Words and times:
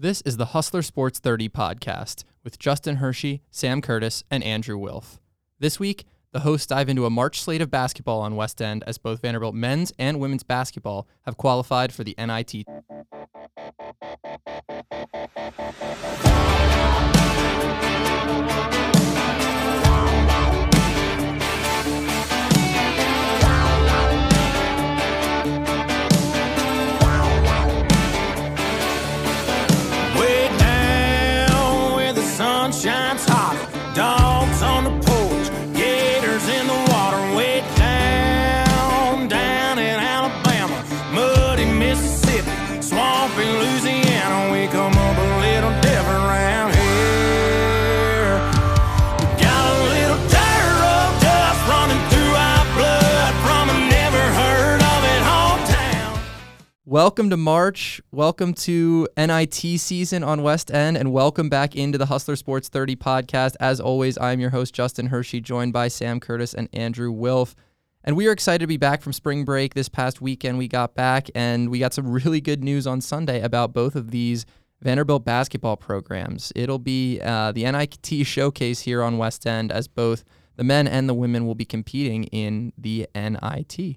This 0.00 0.20
is 0.20 0.36
the 0.36 0.46
Hustler 0.46 0.82
Sports 0.82 1.18
30 1.18 1.48
podcast 1.48 2.22
with 2.44 2.56
Justin 2.60 2.96
Hershey, 2.96 3.42
Sam 3.50 3.82
Curtis, 3.82 4.22
and 4.30 4.44
Andrew 4.44 4.78
Wilf. 4.78 5.18
This 5.58 5.80
week, 5.80 6.04
the 6.30 6.38
hosts 6.40 6.68
dive 6.68 6.88
into 6.88 7.04
a 7.04 7.10
March 7.10 7.40
slate 7.40 7.60
of 7.60 7.68
basketball 7.68 8.20
on 8.20 8.36
West 8.36 8.62
End 8.62 8.84
as 8.86 8.96
both 8.96 9.22
Vanderbilt 9.22 9.56
men's 9.56 9.92
and 9.98 10.20
women's 10.20 10.44
basketball 10.44 11.08
have 11.22 11.36
qualified 11.36 11.92
for 11.92 12.04
the 12.04 12.14
NIT. 12.16 12.64
Welcome 57.08 57.30
to 57.30 57.38
March. 57.38 58.02
Welcome 58.12 58.52
to 58.52 59.08
NIT 59.16 59.54
season 59.54 60.22
on 60.22 60.42
West 60.42 60.70
End, 60.70 60.94
and 60.94 61.10
welcome 61.10 61.48
back 61.48 61.74
into 61.74 61.96
the 61.96 62.04
Hustler 62.04 62.36
Sports 62.36 62.68
30 62.68 62.96
podcast. 62.96 63.56
As 63.60 63.80
always, 63.80 64.18
I'm 64.18 64.40
your 64.40 64.50
host, 64.50 64.74
Justin 64.74 65.06
Hershey, 65.06 65.40
joined 65.40 65.72
by 65.72 65.88
Sam 65.88 66.20
Curtis 66.20 66.52
and 66.52 66.68
Andrew 66.74 67.10
Wilf. 67.10 67.56
And 68.04 68.14
we 68.14 68.26
are 68.26 68.32
excited 68.32 68.58
to 68.58 68.66
be 68.66 68.76
back 68.76 69.00
from 69.00 69.14
spring 69.14 69.46
break. 69.46 69.72
This 69.72 69.88
past 69.88 70.20
weekend, 70.20 70.58
we 70.58 70.68
got 70.68 70.94
back, 70.94 71.30
and 71.34 71.70
we 71.70 71.78
got 71.78 71.94
some 71.94 72.08
really 72.24 72.42
good 72.42 72.62
news 72.62 72.86
on 72.86 73.00
Sunday 73.00 73.40
about 73.40 73.72
both 73.72 73.96
of 73.96 74.10
these 74.10 74.44
Vanderbilt 74.82 75.24
basketball 75.24 75.78
programs. 75.78 76.52
It'll 76.54 76.78
be 76.78 77.22
uh, 77.22 77.52
the 77.52 77.64
NIT 77.64 78.26
showcase 78.26 78.80
here 78.80 79.02
on 79.02 79.16
West 79.16 79.46
End 79.46 79.72
as 79.72 79.88
both 79.88 80.24
the 80.56 80.64
men 80.64 80.86
and 80.86 81.08
the 81.08 81.14
women 81.14 81.46
will 81.46 81.54
be 81.54 81.64
competing 81.64 82.24
in 82.24 82.74
the 82.76 83.08
NIT. 83.14 83.96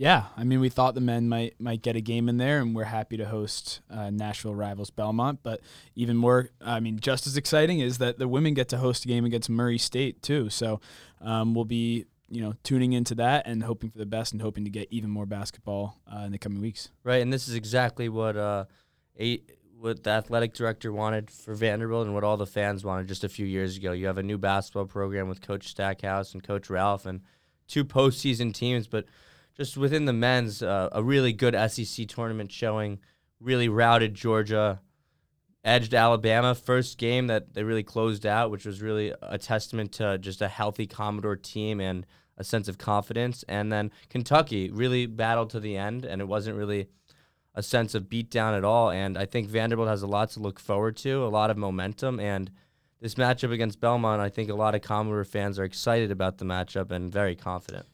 Yeah, 0.00 0.28
I 0.34 0.44
mean, 0.44 0.60
we 0.60 0.70
thought 0.70 0.94
the 0.94 1.02
men 1.02 1.28
might 1.28 1.60
might 1.60 1.82
get 1.82 1.94
a 1.94 2.00
game 2.00 2.30
in 2.30 2.38
there, 2.38 2.62
and 2.62 2.74
we're 2.74 2.84
happy 2.84 3.18
to 3.18 3.26
host 3.26 3.82
uh, 3.90 4.08
Nashville 4.08 4.54
rivals 4.54 4.88
Belmont. 4.88 5.40
But 5.42 5.60
even 5.94 6.16
more, 6.16 6.48
I 6.58 6.80
mean, 6.80 6.98
just 7.00 7.26
as 7.26 7.36
exciting 7.36 7.80
is 7.80 7.98
that 7.98 8.18
the 8.18 8.26
women 8.26 8.54
get 8.54 8.70
to 8.70 8.78
host 8.78 9.04
a 9.04 9.08
game 9.08 9.26
against 9.26 9.50
Murray 9.50 9.76
State 9.76 10.22
too. 10.22 10.48
So 10.48 10.80
um, 11.20 11.52
we'll 11.54 11.66
be, 11.66 12.06
you 12.30 12.40
know, 12.40 12.54
tuning 12.62 12.94
into 12.94 13.14
that 13.16 13.46
and 13.46 13.62
hoping 13.62 13.90
for 13.90 13.98
the 13.98 14.06
best, 14.06 14.32
and 14.32 14.40
hoping 14.40 14.64
to 14.64 14.70
get 14.70 14.88
even 14.90 15.10
more 15.10 15.26
basketball 15.26 16.00
uh, 16.10 16.20
in 16.20 16.32
the 16.32 16.38
coming 16.38 16.62
weeks. 16.62 16.88
Right, 17.04 17.20
and 17.20 17.30
this 17.30 17.46
is 17.46 17.54
exactly 17.54 18.08
what 18.08 18.38
uh, 18.38 18.64
a, 19.20 19.42
what 19.78 20.02
the 20.02 20.12
athletic 20.12 20.54
director 20.54 20.94
wanted 20.94 21.30
for 21.30 21.54
Vanderbilt 21.54 22.06
and 22.06 22.14
what 22.14 22.24
all 22.24 22.38
the 22.38 22.46
fans 22.46 22.86
wanted 22.86 23.06
just 23.06 23.22
a 23.22 23.28
few 23.28 23.44
years 23.44 23.76
ago. 23.76 23.92
You 23.92 24.06
have 24.06 24.16
a 24.16 24.22
new 24.22 24.38
basketball 24.38 24.86
program 24.86 25.28
with 25.28 25.42
Coach 25.42 25.68
Stackhouse 25.68 26.32
and 26.32 26.42
Coach 26.42 26.70
Ralph 26.70 27.04
and 27.04 27.20
two 27.68 27.84
postseason 27.84 28.54
teams, 28.54 28.86
but 28.86 29.04
just 29.60 29.76
within 29.76 30.06
the 30.06 30.12
men's, 30.14 30.62
uh, 30.62 30.88
a 30.90 31.02
really 31.02 31.34
good 31.34 31.54
SEC 31.70 32.08
tournament 32.08 32.50
showing. 32.50 32.98
Really 33.40 33.68
routed 33.68 34.14
Georgia, 34.14 34.80
edged 35.62 35.92
Alabama. 35.92 36.54
First 36.54 36.96
game 36.96 37.26
that 37.26 37.52
they 37.52 37.62
really 37.62 37.82
closed 37.82 38.24
out, 38.24 38.50
which 38.50 38.64
was 38.64 38.80
really 38.80 39.12
a 39.20 39.36
testament 39.36 39.92
to 39.92 40.16
just 40.16 40.40
a 40.40 40.48
healthy 40.48 40.86
Commodore 40.86 41.36
team 41.36 41.78
and 41.78 42.06
a 42.38 42.44
sense 42.44 42.68
of 42.68 42.78
confidence. 42.78 43.44
And 43.48 43.70
then 43.70 43.90
Kentucky 44.08 44.70
really 44.70 45.04
battled 45.04 45.50
to 45.50 45.60
the 45.60 45.76
end, 45.76 46.06
and 46.06 46.22
it 46.22 46.26
wasn't 46.26 46.56
really 46.56 46.88
a 47.54 47.62
sense 47.62 47.94
of 47.94 48.04
beatdown 48.04 48.56
at 48.56 48.64
all. 48.64 48.90
And 48.90 49.18
I 49.18 49.26
think 49.26 49.46
Vanderbilt 49.46 49.88
has 49.88 50.00
a 50.00 50.06
lot 50.06 50.30
to 50.30 50.40
look 50.40 50.58
forward 50.58 50.96
to, 50.98 51.22
a 51.22 51.28
lot 51.28 51.50
of 51.50 51.58
momentum. 51.58 52.18
And 52.18 52.50
this 53.02 53.16
matchup 53.16 53.52
against 53.52 53.78
Belmont, 53.78 54.22
I 54.22 54.30
think 54.30 54.48
a 54.48 54.54
lot 54.54 54.74
of 54.74 54.80
Commodore 54.80 55.24
fans 55.24 55.58
are 55.58 55.64
excited 55.64 56.10
about 56.10 56.38
the 56.38 56.46
matchup 56.46 56.90
and 56.90 57.12
very 57.12 57.36
confident. 57.36 57.89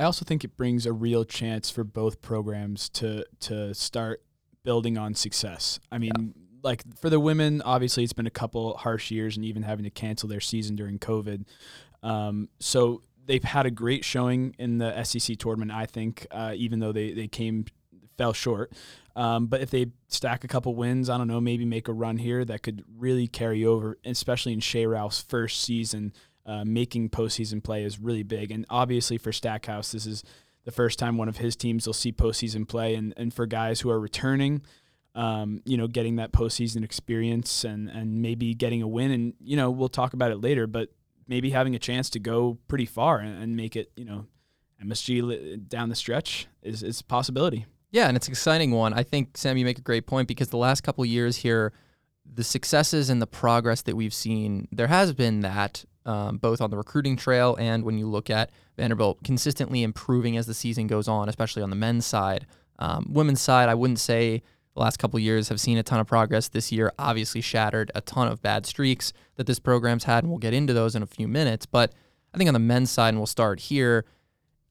I 0.00 0.04
also 0.04 0.24
think 0.24 0.44
it 0.44 0.56
brings 0.56 0.86
a 0.86 0.94
real 0.94 1.24
chance 1.24 1.70
for 1.70 1.84
both 1.84 2.22
programs 2.22 2.88
to 2.90 3.26
to 3.40 3.74
start 3.74 4.22
building 4.64 4.96
on 4.96 5.14
success. 5.14 5.78
I 5.92 5.98
mean, 5.98 6.34
like 6.62 6.82
for 6.98 7.10
the 7.10 7.20
women, 7.20 7.60
obviously 7.62 8.02
it's 8.02 8.14
been 8.14 8.26
a 8.26 8.30
couple 8.30 8.74
harsh 8.78 9.10
years 9.10 9.36
and 9.36 9.44
even 9.44 9.62
having 9.62 9.84
to 9.84 9.90
cancel 9.90 10.26
their 10.26 10.40
season 10.40 10.74
during 10.74 10.98
COVID. 10.98 11.44
Um, 12.02 12.48
so 12.60 13.02
they've 13.26 13.44
had 13.44 13.66
a 13.66 13.70
great 13.70 14.02
showing 14.02 14.54
in 14.58 14.78
the 14.78 15.04
SEC 15.04 15.36
tournament, 15.36 15.70
I 15.70 15.84
think, 15.84 16.26
uh, 16.30 16.54
even 16.56 16.80
though 16.80 16.92
they, 16.92 17.12
they 17.12 17.28
came 17.28 17.66
fell 18.16 18.32
short. 18.32 18.72
Um, 19.16 19.46
but 19.46 19.60
if 19.60 19.70
they 19.70 19.88
stack 20.08 20.44
a 20.44 20.48
couple 20.48 20.74
wins, 20.74 21.10
I 21.10 21.18
don't 21.18 21.28
know, 21.28 21.40
maybe 21.40 21.64
make 21.64 21.88
a 21.88 21.92
run 21.92 22.16
here 22.16 22.44
that 22.44 22.62
could 22.62 22.84
really 22.96 23.26
carry 23.26 23.66
over, 23.66 23.98
especially 24.04 24.52
in 24.52 24.60
Shea 24.60 24.86
Ralph's 24.86 25.20
first 25.20 25.62
season. 25.62 26.12
Uh, 26.50 26.64
making 26.64 27.08
postseason 27.08 27.62
play 27.62 27.84
is 27.84 28.00
really 28.00 28.24
big, 28.24 28.50
and 28.50 28.66
obviously 28.68 29.16
for 29.16 29.30
Stackhouse, 29.30 29.92
this 29.92 30.04
is 30.04 30.24
the 30.64 30.72
first 30.72 30.98
time 30.98 31.16
one 31.16 31.28
of 31.28 31.36
his 31.36 31.54
teams 31.54 31.86
will 31.86 31.94
see 31.94 32.10
postseason 32.10 32.66
play, 32.66 32.96
and, 32.96 33.14
and 33.16 33.32
for 33.32 33.46
guys 33.46 33.80
who 33.80 33.88
are 33.88 34.00
returning, 34.00 34.62
um, 35.14 35.62
you 35.64 35.76
know, 35.76 35.86
getting 35.86 36.16
that 36.16 36.32
postseason 36.32 36.82
experience 36.82 37.62
and 37.62 37.88
and 37.88 38.20
maybe 38.20 38.52
getting 38.52 38.82
a 38.82 38.88
win, 38.88 39.12
and 39.12 39.34
you 39.40 39.56
know, 39.56 39.70
we'll 39.70 39.88
talk 39.88 40.12
about 40.12 40.32
it 40.32 40.40
later, 40.40 40.66
but 40.66 40.88
maybe 41.28 41.50
having 41.50 41.76
a 41.76 41.78
chance 41.78 42.10
to 42.10 42.18
go 42.18 42.58
pretty 42.66 42.86
far 42.86 43.20
and, 43.20 43.40
and 43.40 43.54
make 43.54 43.76
it, 43.76 43.92
you 43.94 44.04
know, 44.04 44.26
MSG 44.84 45.68
down 45.68 45.88
the 45.88 45.94
stretch 45.94 46.48
is 46.62 46.82
is 46.82 47.00
a 47.00 47.04
possibility. 47.04 47.66
Yeah, 47.92 48.08
and 48.08 48.16
it's 48.16 48.26
an 48.26 48.32
exciting 48.32 48.72
one. 48.72 48.92
I 48.92 49.04
think 49.04 49.36
Sam, 49.36 49.56
you 49.56 49.64
make 49.64 49.78
a 49.78 49.82
great 49.82 50.08
point 50.08 50.26
because 50.26 50.48
the 50.48 50.56
last 50.56 50.82
couple 50.82 51.04
years 51.04 51.36
here, 51.36 51.72
the 52.24 52.42
successes 52.42 53.08
and 53.08 53.22
the 53.22 53.26
progress 53.28 53.82
that 53.82 53.94
we've 53.94 54.14
seen, 54.14 54.66
there 54.72 54.88
has 54.88 55.12
been 55.12 55.40
that 55.40 55.84
um, 56.06 56.38
both 56.38 56.60
on 56.60 56.70
the 56.70 56.76
recruiting 56.76 57.16
trail 57.16 57.56
and 57.58 57.84
when 57.84 57.98
you 57.98 58.06
look 58.06 58.30
at 58.30 58.50
Vanderbilt 58.76 59.22
consistently 59.22 59.82
improving 59.82 60.36
as 60.36 60.46
the 60.46 60.54
season 60.54 60.86
goes 60.86 61.08
on, 61.08 61.28
especially 61.28 61.62
on 61.62 61.70
the 61.70 61.76
men's 61.76 62.06
side. 62.06 62.46
Um, 62.78 63.10
women's 63.12 63.40
side, 63.40 63.68
I 63.68 63.74
wouldn't 63.74 64.00
say 64.00 64.42
the 64.74 64.80
last 64.80 64.98
couple 64.98 65.18
years 65.18 65.48
have 65.48 65.60
seen 65.60 65.76
a 65.76 65.82
ton 65.82 66.00
of 66.00 66.06
progress. 66.06 66.48
This 66.48 66.72
year, 66.72 66.92
obviously, 66.98 67.40
shattered 67.40 67.90
a 67.94 68.00
ton 68.00 68.28
of 68.28 68.40
bad 68.40 68.64
streaks 68.66 69.12
that 69.36 69.46
this 69.46 69.58
program's 69.58 70.04
had, 70.04 70.24
and 70.24 70.30
we'll 70.30 70.38
get 70.38 70.54
into 70.54 70.72
those 70.72 70.94
in 70.94 71.02
a 71.02 71.06
few 71.06 71.28
minutes. 71.28 71.66
But 71.66 71.92
I 72.32 72.38
think 72.38 72.48
on 72.48 72.54
the 72.54 72.60
men's 72.60 72.90
side, 72.90 73.10
and 73.10 73.18
we'll 73.18 73.26
start 73.26 73.60
here. 73.60 74.04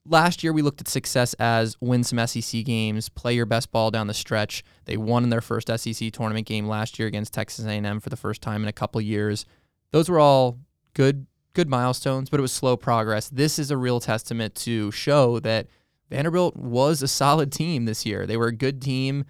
Last 0.05 0.43
year, 0.43 0.53
we 0.53 0.63
looked 0.63 0.81
at 0.81 0.87
success 0.87 1.35
as 1.35 1.77
win 1.81 2.03
some 2.03 2.25
SEC 2.25 2.65
games, 2.65 3.09
play 3.09 3.35
your 3.35 3.45
best 3.45 3.71
ball 3.71 3.91
down 3.91 4.07
the 4.07 4.13
stretch. 4.13 4.63
They 4.85 4.97
won 4.97 5.23
in 5.23 5.29
their 5.29 5.41
first 5.41 5.67
SEC 5.67 6.11
tournament 6.11 6.47
game 6.47 6.67
last 6.67 6.97
year 6.97 7.07
against 7.07 7.33
Texas 7.33 7.65
A&M 7.65 7.99
for 7.99 8.09
the 8.09 8.17
first 8.17 8.41
time 8.41 8.63
in 8.63 8.69
a 8.69 8.73
couple 8.73 8.99
years. 9.01 9.45
Those 9.91 10.09
were 10.09 10.19
all 10.19 10.57
good, 10.99 11.27
good 11.53 11.69
milestones, 11.69 12.29
but 12.29 12.41
it 12.41 12.41
was 12.41 12.51
slow 12.51 12.75
progress. 12.75 13.29
This 13.29 13.57
is 13.57 13.71
a 13.71 13.77
real 13.77 14.01
testament 14.01 14.53
to 14.55 14.91
show 14.91 15.39
that 15.39 15.67
Vanderbilt 16.09 16.57
was 16.57 17.01
a 17.01 17.07
solid 17.07 17.53
team 17.53 17.85
this 17.85 18.05
year. 18.05 18.27
They 18.27 18.35
were 18.35 18.47
a 18.47 18.53
good 18.53 18.81
team. 18.81 19.23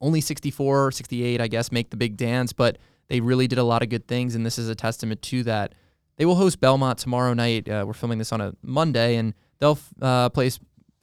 Only 0.00 0.22
64, 0.22 0.92
68, 0.92 1.38
I 1.38 1.46
guess, 1.46 1.70
make 1.70 1.90
the 1.90 1.98
big 1.98 2.16
dance, 2.16 2.54
but 2.54 2.78
they 3.08 3.20
really 3.20 3.46
did 3.46 3.58
a 3.58 3.64
lot 3.64 3.82
of 3.82 3.90
good 3.90 4.08
things, 4.08 4.34
and 4.34 4.46
this 4.46 4.58
is 4.58 4.70
a 4.70 4.74
testament 4.74 5.20
to 5.20 5.42
that. 5.42 5.74
They 6.16 6.24
will 6.24 6.36
host 6.36 6.58
Belmont 6.58 6.98
tomorrow 6.98 7.34
night. 7.34 7.68
Uh, 7.68 7.84
we're 7.86 7.92
filming 7.92 8.16
this 8.16 8.32
on 8.32 8.40
a 8.40 8.54
Monday, 8.62 9.16
and 9.16 9.34
they'll 9.58 9.78
uh, 10.00 10.30
play 10.30 10.50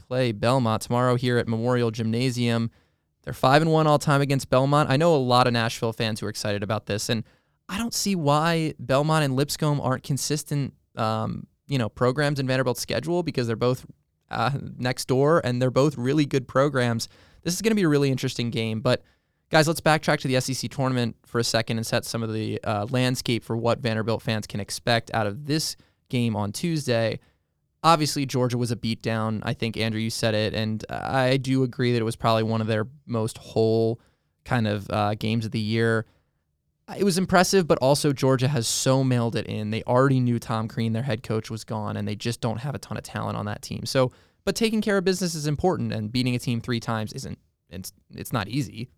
play 0.07 0.31
Belmont 0.31 0.81
tomorrow 0.81 1.13
here 1.13 1.37
at 1.37 1.47
Memorial 1.47 1.91
Gymnasium. 1.91 2.71
They're 3.23 3.33
five 3.33 3.61
and 3.61 3.71
one 3.71 3.85
all 3.85 3.99
time 3.99 4.21
against 4.21 4.49
Belmont. 4.49 4.89
I 4.89 4.97
know 4.97 5.15
a 5.15 5.17
lot 5.17 5.45
of 5.45 5.53
Nashville 5.53 5.93
fans 5.93 6.21
who 6.21 6.25
are 6.25 6.29
excited 6.29 6.63
about 6.63 6.87
this, 6.87 7.07
and 7.07 7.23
I 7.69 7.77
don't 7.77 7.93
see 7.93 8.15
why 8.15 8.73
Belmont 8.79 9.25
and 9.25 9.35
Lipscomb 9.35 9.81
aren't 9.81 10.03
consistent, 10.03 10.73
um, 10.95 11.47
you 11.67 11.77
know, 11.77 11.89
programs 11.89 12.39
in 12.39 12.47
Vanderbilt's 12.47 12.81
schedule 12.81 13.23
because 13.23 13.47
they're 13.47 13.55
both 13.55 13.85
uh, 14.29 14.51
next 14.77 15.05
door 15.05 15.41
and 15.43 15.61
they're 15.61 15.71
both 15.71 15.97
really 15.97 16.25
good 16.25 16.47
programs. 16.47 17.07
This 17.43 17.53
is 17.53 17.61
going 17.61 17.71
to 17.71 17.75
be 17.75 17.83
a 17.83 17.89
really 17.89 18.09
interesting 18.09 18.49
game. 18.49 18.79
But 18.79 19.03
guys, 19.49 19.67
let's 19.67 19.81
backtrack 19.81 20.19
to 20.21 20.27
the 20.27 20.39
SEC 20.39 20.69
tournament 20.71 21.15
for 21.25 21.39
a 21.39 21.43
second 21.43 21.77
and 21.77 21.85
set 21.85 22.05
some 22.05 22.23
of 22.23 22.33
the 22.33 22.59
uh, 22.63 22.87
landscape 22.89 23.43
for 23.43 23.57
what 23.57 23.79
Vanderbilt 23.79 24.21
fans 24.21 24.47
can 24.47 24.59
expect 24.59 25.11
out 25.13 25.27
of 25.27 25.45
this 25.45 25.75
game 26.09 26.35
on 26.35 26.51
Tuesday. 26.51 27.19
Obviously, 27.83 28.25
Georgia 28.25 28.57
was 28.57 28.71
a 28.71 28.75
beatdown. 28.75 29.41
I 29.43 29.53
think 29.53 29.77
Andrew, 29.77 30.01
you 30.01 30.09
said 30.09 30.33
it, 30.33 30.53
and 30.53 30.83
I 30.89 31.37
do 31.37 31.63
agree 31.63 31.93
that 31.93 31.99
it 31.99 32.03
was 32.05 32.15
probably 32.15 32.43
one 32.43 32.59
of 32.59 32.67
their 32.67 32.87
most 33.05 33.37
whole 33.37 33.99
kind 34.43 34.67
of 34.67 34.89
uh, 34.89 35.13
games 35.15 35.45
of 35.45 35.51
the 35.51 35.59
year. 35.59 36.05
It 36.95 37.03
was 37.03 37.17
impressive, 37.17 37.67
but 37.67 37.77
also 37.79 38.13
Georgia 38.13 38.47
has 38.47 38.65
so 38.67 39.03
mailed 39.03 39.35
it 39.35 39.45
in. 39.45 39.71
They 39.71 39.83
already 39.83 40.21
knew 40.21 40.39
Tom 40.39 40.69
Crean, 40.69 40.93
their 40.93 41.03
head 41.03 41.21
coach, 41.21 41.49
was 41.49 41.65
gone, 41.65 41.97
and 41.97 42.07
they 42.07 42.15
just 42.15 42.39
don't 42.39 42.59
have 42.59 42.75
a 42.75 42.79
ton 42.79 42.95
of 42.95 43.03
talent 43.03 43.37
on 43.37 43.45
that 43.45 43.61
team. 43.61 43.85
So, 43.85 44.11
but 44.45 44.55
taking 44.55 44.81
care 44.81 44.97
of 44.97 45.03
business 45.03 45.35
is 45.35 45.47
important, 45.47 45.91
and 45.91 46.11
beating 46.11 46.33
a 46.33 46.39
team 46.39 46.61
three 46.61 46.79
times 46.79 47.11
isn't. 47.11 47.37
It's 47.69 47.91
it's 48.15 48.31
not 48.31 48.47
easy. 48.47 48.89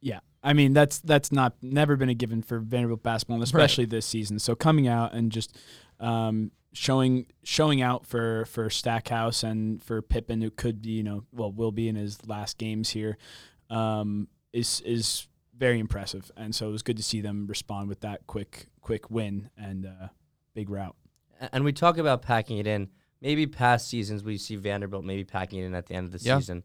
Yeah, 0.00 0.18
I 0.42 0.52
mean, 0.52 0.72
that's 0.72 0.98
that's 0.98 1.30
not 1.30 1.54
never 1.62 1.96
been 1.96 2.08
a 2.08 2.14
given 2.14 2.42
for 2.42 2.58
Vanderbilt 2.58 3.04
basketball, 3.04 3.36
and 3.36 3.44
especially 3.44 3.84
this 3.84 4.06
season. 4.06 4.40
So 4.40 4.56
coming 4.56 4.88
out 4.88 5.12
and 5.14 5.30
just 5.30 5.56
um, 6.00 6.50
showing 6.72 7.26
showing 7.44 7.82
out 7.82 8.06
for 8.06 8.44
for 8.46 8.68
Stackhouse 8.68 9.42
and 9.42 9.82
for 9.82 10.02
Pippen, 10.02 10.42
who 10.42 10.50
could 10.50 10.82
be, 10.82 10.90
you 10.90 11.02
know, 11.02 11.24
well, 11.32 11.52
will 11.52 11.72
be 11.72 11.88
in 11.88 11.94
his 11.94 12.26
last 12.26 12.58
games 12.58 12.90
here, 12.90 13.16
um, 13.70 14.28
is 14.52 14.80
is 14.82 15.28
very 15.56 15.78
impressive. 15.78 16.30
And 16.36 16.54
so 16.54 16.68
it 16.68 16.72
was 16.72 16.82
good 16.82 16.96
to 16.96 17.02
see 17.02 17.20
them 17.20 17.46
respond 17.46 17.88
with 17.88 18.00
that 18.00 18.26
quick 18.26 18.66
quick 18.80 19.10
win 19.10 19.50
and 19.56 19.86
uh, 19.86 20.08
big 20.54 20.70
route. 20.70 20.96
And 21.52 21.64
we 21.64 21.72
talk 21.72 21.98
about 21.98 22.22
packing 22.22 22.58
it 22.58 22.66
in. 22.66 22.88
Maybe 23.20 23.46
past 23.46 23.88
seasons 23.88 24.22
we 24.22 24.36
see 24.38 24.56
Vanderbilt 24.56 25.04
maybe 25.04 25.24
packing 25.24 25.60
it 25.60 25.66
in 25.66 25.74
at 25.74 25.86
the 25.86 25.94
end 25.94 26.06
of 26.06 26.12
the 26.12 26.24
Yeah. 26.24 26.38
season. 26.38 26.62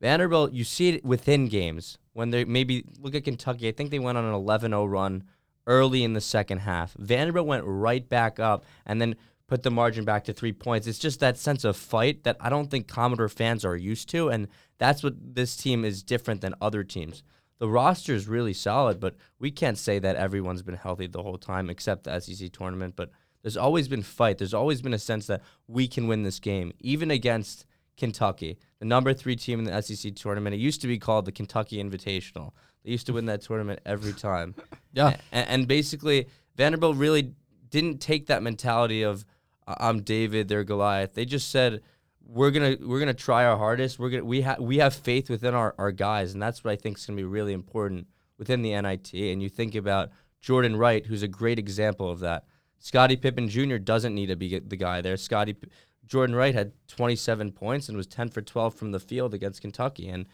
Vanderbilt, 0.00 0.52
you 0.52 0.64
see 0.64 0.90
it 0.90 1.04
within 1.04 1.46
games 1.48 1.98
when 2.12 2.30
they 2.30 2.44
maybe 2.44 2.84
look 3.00 3.14
at 3.14 3.24
Kentucky. 3.24 3.68
I 3.68 3.72
think 3.72 3.90
they 3.90 3.98
went 3.98 4.18
on 4.18 4.24
an 4.24 4.34
11-0 4.34 4.90
run 4.90 5.24
early 5.66 6.02
in 6.04 6.12
the 6.12 6.20
second 6.20 6.58
half. 6.58 6.92
Vanderbilt 6.94 7.46
went 7.46 7.64
right 7.64 8.06
back 8.06 8.38
up 8.38 8.64
and 8.84 9.00
then 9.00 9.14
put 9.46 9.62
the 9.62 9.70
margin 9.70 10.04
back 10.04 10.24
to 10.24 10.32
three 10.32 10.52
points. 10.52 10.86
It's 10.86 10.98
just 10.98 11.20
that 11.20 11.38
sense 11.38 11.64
of 11.64 11.76
fight 11.76 12.24
that 12.24 12.36
I 12.40 12.50
don't 12.50 12.70
think 12.70 12.88
Commodore 12.88 13.28
fans 13.28 13.64
are 13.64 13.76
used 13.76 14.08
to, 14.10 14.28
and 14.28 14.48
that's 14.78 15.02
what 15.02 15.14
this 15.34 15.56
team 15.56 15.84
is 15.84 16.02
different 16.02 16.40
than 16.40 16.54
other 16.60 16.82
teams. 16.82 17.22
The 17.58 17.68
roster 17.68 18.14
is 18.14 18.26
really 18.26 18.52
solid, 18.52 19.00
but 19.00 19.14
we 19.38 19.50
can't 19.50 19.78
say 19.78 19.98
that 19.98 20.16
everyone's 20.16 20.62
been 20.62 20.74
healthy 20.76 21.06
the 21.06 21.22
whole 21.22 21.38
time 21.38 21.70
except 21.70 22.04
the 22.04 22.20
SEC 22.20 22.52
tournament. 22.52 22.94
But 22.96 23.10
there's 23.42 23.56
always 23.56 23.88
been 23.88 24.02
fight. 24.02 24.38
There's 24.38 24.54
always 24.54 24.82
been 24.82 24.94
a 24.94 24.98
sense 24.98 25.26
that 25.28 25.42
we 25.68 25.86
can 25.86 26.08
win 26.08 26.22
this 26.22 26.40
game, 26.40 26.72
even 26.80 27.10
against 27.10 27.66
Kentucky, 27.96 28.58
the 28.80 28.84
number 28.86 29.14
three 29.14 29.36
team 29.36 29.60
in 29.60 29.64
the 29.66 29.80
SEC 29.80 30.14
tournament. 30.16 30.54
It 30.54 30.58
used 30.58 30.80
to 30.80 30.88
be 30.88 30.98
called 30.98 31.26
the 31.26 31.32
Kentucky 31.32 31.82
Invitational. 31.82 32.52
They 32.84 32.90
used 32.90 33.06
to 33.06 33.12
win 33.12 33.26
that 33.26 33.42
tournament 33.42 33.80
every 33.86 34.12
time. 34.12 34.54
Yeah. 34.92 35.16
A- 35.32 35.50
and, 35.50 35.66
basically, 35.66 36.28
Vanderbilt 36.56 36.96
really 36.96 37.32
didn't 37.68 37.98
take 37.98 38.26
that 38.26 38.44
mentality 38.44 39.02
of 39.02 39.24
I'm 39.66 40.02
David, 40.02 40.46
they're 40.46 40.62
Goliath. 40.62 41.14
They 41.14 41.24
just 41.24 41.50
said 41.50 41.80
we're 42.26 42.50
gonna 42.50 42.76
we're 42.80 42.98
gonna 42.98 43.14
try 43.14 43.44
our 43.44 43.56
hardest. 43.56 43.98
We're 43.98 44.10
gonna 44.10 44.24
we 44.24 44.42
have 44.42 44.58
we 44.60 44.78
have 44.78 44.94
faith 44.94 45.28
within 45.30 45.54
our, 45.54 45.74
our 45.78 45.92
guys, 45.92 46.32
and 46.32 46.42
that's 46.42 46.64
what 46.64 46.72
I 46.72 46.76
think 46.76 46.98
is 46.98 47.06
gonna 47.06 47.16
be 47.16 47.24
really 47.24 47.52
important 47.52 48.06
within 48.38 48.62
the 48.62 48.80
NIT. 48.80 49.12
And 49.14 49.42
you 49.42 49.48
think 49.48 49.74
about 49.74 50.10
Jordan 50.40 50.76
Wright, 50.76 51.06
who's 51.06 51.22
a 51.22 51.28
great 51.28 51.58
example 51.58 52.10
of 52.10 52.20
that. 52.20 52.44
Scotty 52.78 53.16
Pippen 53.16 53.48
Jr. 53.48 53.76
doesn't 53.76 54.14
need 54.14 54.26
to 54.26 54.36
be 54.36 54.58
the 54.58 54.76
guy 54.76 55.00
there. 55.00 55.16
Scotty 55.16 55.54
P- 55.54 55.68
Jordan 56.06 56.36
Wright 56.36 56.54
had 56.54 56.72
27 56.88 57.52
points 57.52 57.88
and 57.88 57.96
was 57.96 58.06
10 58.06 58.28
for 58.28 58.42
12 58.42 58.74
from 58.74 58.92
the 58.92 59.00
field 59.00 59.32
against 59.32 59.62
Kentucky, 59.62 60.08
and 60.08 60.26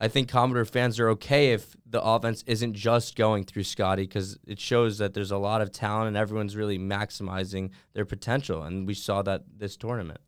I 0.00 0.08
think 0.08 0.28
Commodore 0.28 0.64
fans 0.64 1.00
are 1.00 1.08
okay 1.10 1.52
if 1.52 1.74
the 1.84 2.00
offense 2.00 2.44
isn't 2.46 2.74
just 2.74 3.16
going 3.16 3.44
through 3.44 3.64
Scotty 3.64 4.02
because 4.02 4.38
it 4.46 4.60
shows 4.60 4.98
that 4.98 5.12
there's 5.12 5.32
a 5.32 5.38
lot 5.38 5.60
of 5.60 5.72
talent 5.72 6.08
and 6.08 6.16
everyone's 6.16 6.54
really 6.54 6.78
maximizing 6.78 7.70
their 7.94 8.04
potential, 8.04 8.62
and 8.62 8.86
we 8.86 8.94
saw 8.94 9.22
that 9.22 9.42
this 9.56 9.76
tournament. 9.76 10.20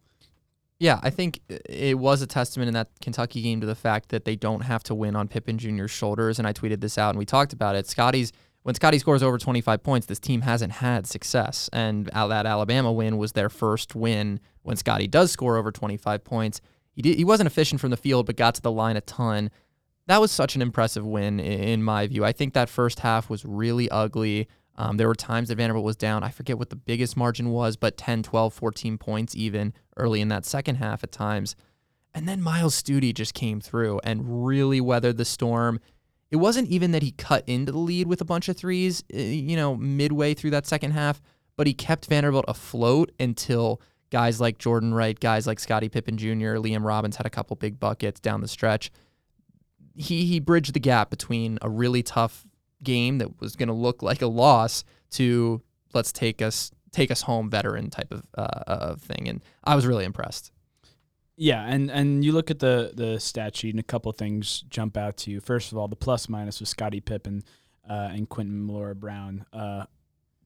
Yeah, 0.80 0.98
I 1.02 1.10
think 1.10 1.42
it 1.48 1.98
was 1.98 2.22
a 2.22 2.26
testament 2.26 2.68
in 2.68 2.74
that 2.74 2.88
Kentucky 3.02 3.42
game 3.42 3.60
to 3.60 3.66
the 3.66 3.74
fact 3.74 4.08
that 4.08 4.24
they 4.24 4.34
don't 4.34 4.62
have 4.62 4.82
to 4.84 4.94
win 4.94 5.14
on 5.14 5.28
Pippen 5.28 5.58
Jr.'s 5.58 5.90
shoulders. 5.90 6.38
And 6.38 6.48
I 6.48 6.54
tweeted 6.54 6.80
this 6.80 6.96
out 6.96 7.10
and 7.10 7.18
we 7.18 7.26
talked 7.26 7.52
about 7.52 7.76
it. 7.76 7.86
Scotty's 7.86 8.32
when 8.62 8.74
Scotty 8.74 8.98
scores 8.98 9.22
over 9.22 9.38
25 9.38 9.82
points, 9.82 10.06
this 10.06 10.18
team 10.18 10.42
hasn't 10.42 10.72
had 10.72 11.06
success. 11.06 11.68
And 11.72 12.06
that 12.06 12.46
Alabama 12.46 12.92
win 12.92 13.18
was 13.18 13.32
their 13.32 13.48
first 13.50 13.94
win 13.94 14.40
when 14.62 14.76
Scotty 14.76 15.06
does 15.06 15.30
score 15.30 15.56
over 15.56 15.70
25 15.70 16.24
points. 16.24 16.60
He 16.92 17.02
did, 17.02 17.16
he 17.16 17.24
wasn't 17.24 17.46
efficient 17.46 17.80
from 17.80 17.90
the 17.90 17.96
field, 17.96 18.26
but 18.26 18.36
got 18.36 18.54
to 18.56 18.62
the 18.62 18.72
line 18.72 18.96
a 18.96 19.00
ton. 19.02 19.50
That 20.06 20.20
was 20.20 20.30
such 20.30 20.56
an 20.56 20.62
impressive 20.62 21.06
win 21.06 21.40
in 21.40 21.82
my 21.82 22.06
view. 22.06 22.24
I 22.24 22.32
think 22.32 22.54
that 22.54 22.68
first 22.68 23.00
half 23.00 23.30
was 23.30 23.44
really 23.44 23.88
ugly. 23.90 24.48
Um, 24.76 24.96
there 24.96 25.08
were 25.08 25.14
times 25.14 25.48
that 25.48 25.56
Vanderbilt 25.56 25.84
was 25.84 25.96
down. 25.96 26.22
I 26.22 26.30
forget 26.30 26.58
what 26.58 26.70
the 26.70 26.76
biggest 26.76 27.16
margin 27.16 27.50
was, 27.50 27.76
but 27.76 27.96
10, 27.96 28.22
12, 28.22 28.52
14 28.52 28.98
points 28.98 29.36
even 29.36 29.72
early 30.00 30.20
in 30.20 30.28
that 30.28 30.44
second 30.44 30.76
half 30.76 31.04
at 31.04 31.12
times. 31.12 31.54
And 32.14 32.28
then 32.28 32.42
Myles 32.42 32.74
Stute 32.74 33.14
just 33.14 33.34
came 33.34 33.60
through 33.60 34.00
and 34.02 34.46
really 34.46 34.80
weathered 34.80 35.16
the 35.16 35.24
storm. 35.24 35.80
It 36.30 36.36
wasn't 36.36 36.68
even 36.68 36.92
that 36.92 37.02
he 37.02 37.12
cut 37.12 37.44
into 37.46 37.72
the 37.72 37.78
lead 37.78 38.06
with 38.06 38.20
a 38.20 38.24
bunch 38.24 38.48
of 38.48 38.56
threes, 38.56 39.04
uh, 39.14 39.18
you 39.18 39.56
know, 39.56 39.76
midway 39.76 40.34
through 40.34 40.50
that 40.50 40.66
second 40.66 40.92
half, 40.92 41.20
but 41.56 41.66
he 41.66 41.74
kept 41.74 42.06
Vanderbilt 42.06 42.44
afloat 42.48 43.12
until 43.20 43.80
guys 44.10 44.40
like 44.40 44.58
Jordan 44.58 44.92
Wright, 44.92 45.18
guys 45.18 45.46
like 45.46 45.60
Scotty 45.60 45.88
Pippen 45.88 46.16
Jr., 46.16 46.56
Liam 46.56 46.84
Robbins 46.84 47.16
had 47.16 47.26
a 47.26 47.30
couple 47.30 47.56
big 47.56 47.78
buckets 47.78 48.20
down 48.20 48.40
the 48.40 48.48
stretch. 48.48 48.90
He 49.94 50.24
he 50.26 50.40
bridged 50.40 50.72
the 50.72 50.80
gap 50.80 51.10
between 51.10 51.58
a 51.62 51.68
really 51.68 52.02
tough 52.02 52.46
game 52.82 53.18
that 53.18 53.40
was 53.40 53.56
going 53.56 53.68
to 53.68 53.74
look 53.74 54.02
like 54.02 54.22
a 54.22 54.26
loss 54.26 54.84
to 55.10 55.60
let's 55.92 56.12
take 56.12 56.40
us 56.40 56.70
take 56.92 57.10
us 57.10 57.22
home 57.22 57.50
veteran 57.50 57.90
type 57.90 58.12
of 58.12 58.26
uh, 58.36 58.62
of 58.66 59.00
thing, 59.00 59.28
and 59.28 59.42
I 59.64 59.74
was 59.74 59.86
really 59.86 60.04
impressed. 60.04 60.52
Yeah, 61.36 61.64
and 61.64 61.90
and 61.90 62.24
you 62.24 62.32
look 62.32 62.50
at 62.50 62.58
the 62.58 62.92
the 62.94 63.18
stat 63.18 63.56
sheet, 63.56 63.70
and 63.70 63.80
a 63.80 63.84
couple 63.84 64.12
things 64.12 64.62
jump 64.68 64.96
out 64.96 65.16
to 65.18 65.30
you. 65.30 65.40
First 65.40 65.72
of 65.72 65.78
all, 65.78 65.88
the 65.88 65.96
plus 65.96 66.28
minus 66.28 66.60
with 66.60 66.68
Scotty 66.68 67.00
Pippen 67.00 67.44
uh, 67.88 68.10
and 68.12 68.28
Quentin 68.28 68.66
Millora-Brown 68.66 69.46
uh, 69.52 69.84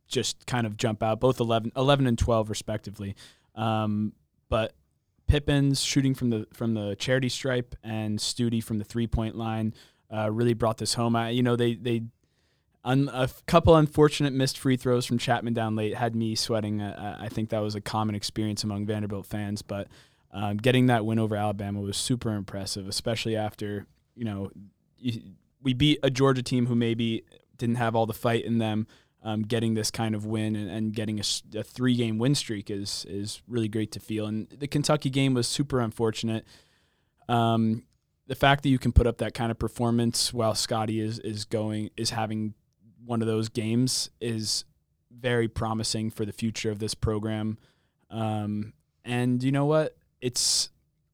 just 0.06 0.46
kind 0.46 0.66
of 0.66 0.76
jump 0.76 1.02
out, 1.02 1.18
both 1.18 1.40
11, 1.40 1.72
11 1.76 2.06
and 2.06 2.18
twelve 2.18 2.48
respectively. 2.48 3.16
Um, 3.54 4.12
but 4.48 4.74
Pippen's 5.26 5.82
shooting 5.82 6.14
from 6.14 6.30
the 6.30 6.46
from 6.52 6.74
the 6.74 6.96
charity 6.96 7.28
stripe 7.28 7.74
and 7.82 8.20
Stute 8.20 8.62
from 8.62 8.78
the 8.78 8.84
three 8.84 9.06
point 9.06 9.36
line 9.36 9.74
uh, 10.14 10.30
really 10.30 10.54
brought 10.54 10.78
this 10.78 10.94
home. 10.94 11.16
I, 11.16 11.30
you 11.30 11.42
know, 11.42 11.56
they 11.56 11.74
they 11.74 12.02
a 12.84 13.30
couple 13.46 13.74
unfortunate 13.76 14.32
missed 14.32 14.58
free 14.58 14.76
throws 14.76 15.06
from 15.06 15.18
Chapman 15.18 15.54
down 15.54 15.74
late 15.74 15.94
had 15.94 16.14
me 16.14 16.34
sweating. 16.34 16.82
Uh, 16.82 17.16
I 17.18 17.28
think 17.28 17.48
that 17.50 17.60
was 17.60 17.74
a 17.74 17.80
common 17.80 18.14
experience 18.14 18.62
among 18.62 18.86
Vanderbilt 18.86 19.26
fans, 19.26 19.62
but 19.62 19.88
um, 20.32 20.58
getting 20.58 20.86
that 20.86 21.06
win 21.06 21.18
over 21.18 21.36
Alabama 21.36 21.80
was 21.80 21.96
super 21.96 22.34
impressive, 22.34 22.86
especially 22.86 23.36
after 23.36 23.86
you 24.14 24.24
know 24.24 24.50
we 25.62 25.72
beat 25.72 25.98
a 26.02 26.10
Georgia 26.10 26.42
team 26.42 26.66
who 26.66 26.74
maybe 26.74 27.24
didn't 27.56 27.76
have 27.76 27.96
all 27.96 28.06
the 28.06 28.12
fight 28.12 28.44
in 28.44 28.58
them. 28.58 28.86
Um, 29.22 29.40
getting 29.40 29.72
this 29.72 29.90
kind 29.90 30.14
of 30.14 30.26
win 30.26 30.54
and, 30.54 30.68
and 30.68 30.92
getting 30.92 31.18
a 31.18 31.62
three 31.62 31.96
game 31.96 32.18
win 32.18 32.34
streak 32.34 32.70
is 32.70 33.06
is 33.08 33.40
really 33.48 33.68
great 33.68 33.90
to 33.92 34.00
feel. 34.00 34.26
And 34.26 34.46
the 34.50 34.66
Kentucky 34.66 35.08
game 35.08 35.32
was 35.32 35.48
super 35.48 35.80
unfortunate. 35.80 36.44
Um, 37.26 37.84
the 38.26 38.34
fact 38.34 38.62
that 38.62 38.68
you 38.68 38.78
can 38.78 38.92
put 38.92 39.06
up 39.06 39.16
that 39.18 39.32
kind 39.32 39.50
of 39.50 39.58
performance 39.58 40.34
while 40.34 40.54
Scotty 40.54 41.00
is 41.00 41.20
is 41.20 41.46
going 41.46 41.88
is 41.96 42.10
having 42.10 42.52
one 43.04 43.20
of 43.22 43.28
those 43.28 43.48
games 43.48 44.10
is 44.20 44.64
very 45.10 45.48
promising 45.48 46.10
for 46.10 46.24
the 46.24 46.32
future 46.32 46.70
of 46.70 46.78
this 46.78 46.94
program. 46.94 47.58
Um, 48.10 48.72
and 49.04 49.42
you 49.42 49.52
know 49.52 49.66
what? 49.66 49.96
It's 50.20 50.70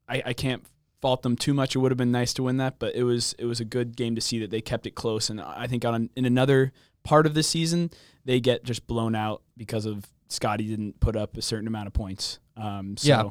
I, 0.09 0.23
I 0.27 0.33
can't 0.33 0.65
fault 1.01 1.23
them 1.23 1.37
too 1.37 1.55
much. 1.55 1.75
It 1.75 1.79
would 1.79 1.91
have 1.91 1.99
been 1.99 2.13
nice 2.13 2.33
to 2.35 2.43
win 2.43 2.59
that, 2.59 2.79
but 2.79 2.95
it 2.95 3.03
was 3.05 3.35
it 3.39 3.45
was 3.45 3.61
a 3.61 3.65
good 3.65 3.97
game 3.97 4.15
to 4.15 4.21
see 4.21 4.39
that 4.41 4.51
they 4.51 4.61
kept 4.61 4.87
it 4.87 4.95
close. 4.95 5.31
And 5.31 5.41
I 5.41 5.67
think 5.67 5.85
on 5.85 6.11
in 6.17 6.25
another 6.25 6.73
part 7.03 7.27
of 7.27 7.35
the 7.35 7.43
season, 7.43 7.91
they 8.25 8.41
get 8.41 8.65
just 8.65 8.87
blown 8.87 9.15
out 9.15 9.43
because 9.57 9.87
of 9.87 10.07
Scotty 10.29 10.69
didn't 10.69 11.01
put 11.01 11.17
up 11.17 11.37
a 11.37 11.43
certain 11.43 11.67
amount 11.67 11.87
of 11.89 11.93
points. 11.93 12.39
Um, 12.57 12.97
so 12.97 13.09
Yeah. 13.09 13.31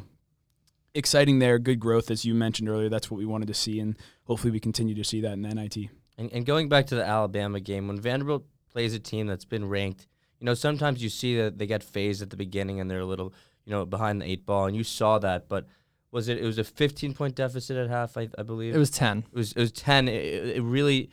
exciting 0.96 1.40
there, 1.40 1.60
good 1.60 1.80
growth 1.80 2.12
as 2.12 2.26
you 2.26 2.34
mentioned 2.34 2.68
earlier. 2.68 2.90
That's 2.90 3.10
what 3.10 3.18
we 3.18 3.26
wanted 3.26 3.48
to 3.48 3.54
see, 3.54 3.80
and 3.80 3.98
hopefully 4.26 4.52
we 4.52 4.60
continue 4.60 4.96
to 4.96 5.04
see 5.04 5.22
that 5.22 5.34
in 5.34 5.42
the 5.44 5.50
NIT. 5.54 5.90
And, 6.20 6.32
and 6.34 6.46
going 6.46 6.68
back 6.68 6.86
to 6.88 6.96
the 6.96 7.06
Alabama 7.06 7.62
game, 7.62 7.88
when 7.88 8.00
Vanderbilt 8.00 8.44
plays 8.70 8.94
a 8.94 9.00
team 9.00 9.26
that's 9.26 9.46
been 9.46 9.70
ranked, 9.70 10.06
you 10.40 10.46
know, 10.46 10.54
sometimes 10.54 11.02
you 11.02 11.08
see 11.08 11.38
that 11.38 11.58
they 11.58 11.66
get 11.66 11.82
phased 11.82 12.22
at 12.22 12.30
the 12.30 12.36
beginning 12.36 12.82
and 12.82 12.92
they're 12.92 13.00
a 13.00 13.06
little, 13.06 13.34
you 13.64 13.72
know, 13.72 13.86
behind 13.86 14.22
the 14.22 14.26
eight 14.26 14.46
ball, 14.46 14.66
and 14.66 14.76
you 14.76 14.84
saw 14.84 15.18
that. 15.20 15.48
But 15.48 15.66
was 16.12 16.28
it? 16.28 16.38
It 16.38 16.46
was 16.46 16.58
a 16.58 16.64
15 16.66 17.14
point 17.14 17.36
deficit 17.36 17.78
at 17.78 17.90
half, 17.90 18.18
I, 18.18 18.28
I 18.38 18.44
believe. 18.44 18.76
It 18.76 18.80
was 18.80 18.90
10. 18.92 19.20
It 19.32 19.38
was 19.38 19.54
it 19.54 19.60
was 19.60 19.72
ten. 19.72 20.10
It, 20.10 20.58
it 20.58 20.62
really, 20.62 21.10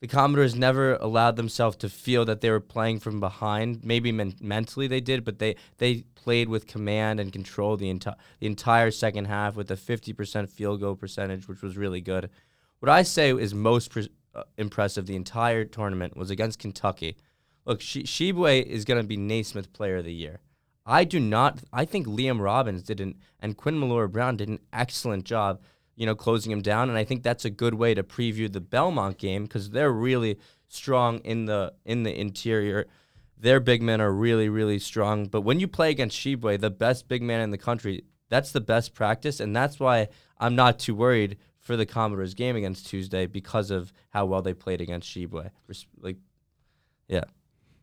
the 0.00 0.08
Commodores 0.08 0.56
never 0.56 0.94
allowed 0.96 1.36
themselves 1.36 1.76
to 1.78 1.88
feel 1.88 2.24
that 2.24 2.40
they 2.40 2.50
were 2.50 2.60
playing 2.60 2.98
from 2.98 3.20
behind. 3.20 3.84
Maybe 3.84 4.10
men- 4.10 4.34
mentally 4.40 4.88
they 4.88 5.00
did, 5.00 5.24
but 5.24 5.38
they 5.38 5.54
they 5.78 6.02
played 6.16 6.48
with 6.48 6.66
command 6.66 7.20
and 7.20 7.32
control 7.32 7.76
the 7.76 7.90
entire 7.90 8.16
the 8.40 8.46
entire 8.46 8.90
second 8.90 9.26
half 9.26 9.54
with 9.54 9.70
a 9.70 9.76
fifty 9.76 10.12
percent 10.12 10.50
field 10.50 10.80
goal 10.80 10.96
percentage, 10.96 11.46
which 11.46 11.62
was 11.62 11.76
really 11.76 12.00
good. 12.00 12.28
What 12.80 12.90
I 12.90 13.02
say 13.02 13.30
is 13.30 13.54
most 13.54 13.90
Uh, 14.34 14.44
impressive 14.56 15.06
the 15.06 15.16
entire 15.16 15.64
tournament 15.64 16.16
was 16.16 16.30
against 16.30 16.58
Kentucky. 16.58 17.16
Look, 17.64 17.80
she- 17.80 18.00
is 18.00 18.84
going 18.84 19.00
to 19.00 19.06
be 19.06 19.16
Naismith 19.16 19.72
Player 19.72 19.98
of 19.98 20.04
the 20.04 20.12
Year. 20.12 20.40
I 20.84 21.04
do 21.04 21.20
not. 21.20 21.62
I 21.72 21.84
think 21.84 22.06
Liam 22.06 22.40
Robbins 22.40 22.82
did 22.82 23.00
an 23.00 23.16
and 23.40 23.56
Quinn 23.56 23.78
Millora-Brown 23.78 24.36
did 24.36 24.48
an 24.48 24.58
excellent 24.72 25.24
job, 25.24 25.60
you 25.94 26.06
know, 26.06 26.14
closing 26.14 26.50
him 26.50 26.62
down. 26.62 26.88
And 26.88 26.98
I 26.98 27.04
think 27.04 27.22
that's 27.22 27.44
a 27.44 27.50
good 27.50 27.74
way 27.74 27.94
to 27.94 28.02
preview 28.02 28.52
the 28.52 28.60
Belmont 28.60 29.18
game 29.18 29.44
because 29.44 29.70
they're 29.70 29.92
really 29.92 30.38
strong 30.68 31.18
in 31.18 31.44
the 31.44 31.74
in 31.84 32.02
the 32.02 32.18
interior. 32.18 32.86
Their 33.38 33.60
big 33.60 33.82
men 33.82 34.00
are 34.00 34.12
really 34.12 34.48
really 34.48 34.78
strong. 34.78 35.26
But 35.26 35.42
when 35.42 35.60
you 35.60 35.68
play 35.68 35.90
against 35.90 36.18
Tshiebwe, 36.18 36.60
the 36.60 36.70
best 36.70 37.06
big 37.06 37.22
man 37.22 37.40
in 37.40 37.50
the 37.50 37.58
country, 37.58 38.04
that's 38.28 38.50
the 38.50 38.60
best 38.60 38.94
practice, 38.94 39.38
and 39.38 39.54
that's 39.54 39.78
why 39.78 40.08
I'm 40.38 40.56
not 40.56 40.78
too 40.78 40.94
worried 40.94 41.36
for 41.62 41.76
the 41.76 41.86
Commodores 41.86 42.34
game 42.34 42.56
against 42.56 42.86
Tuesday 42.86 43.26
because 43.26 43.70
of 43.70 43.92
how 44.10 44.26
well 44.26 44.42
they 44.42 44.52
played 44.52 44.80
against 44.80 45.08
Tshiebwe. 45.08 45.50
Like, 46.00 46.16
yeah. 47.08 47.24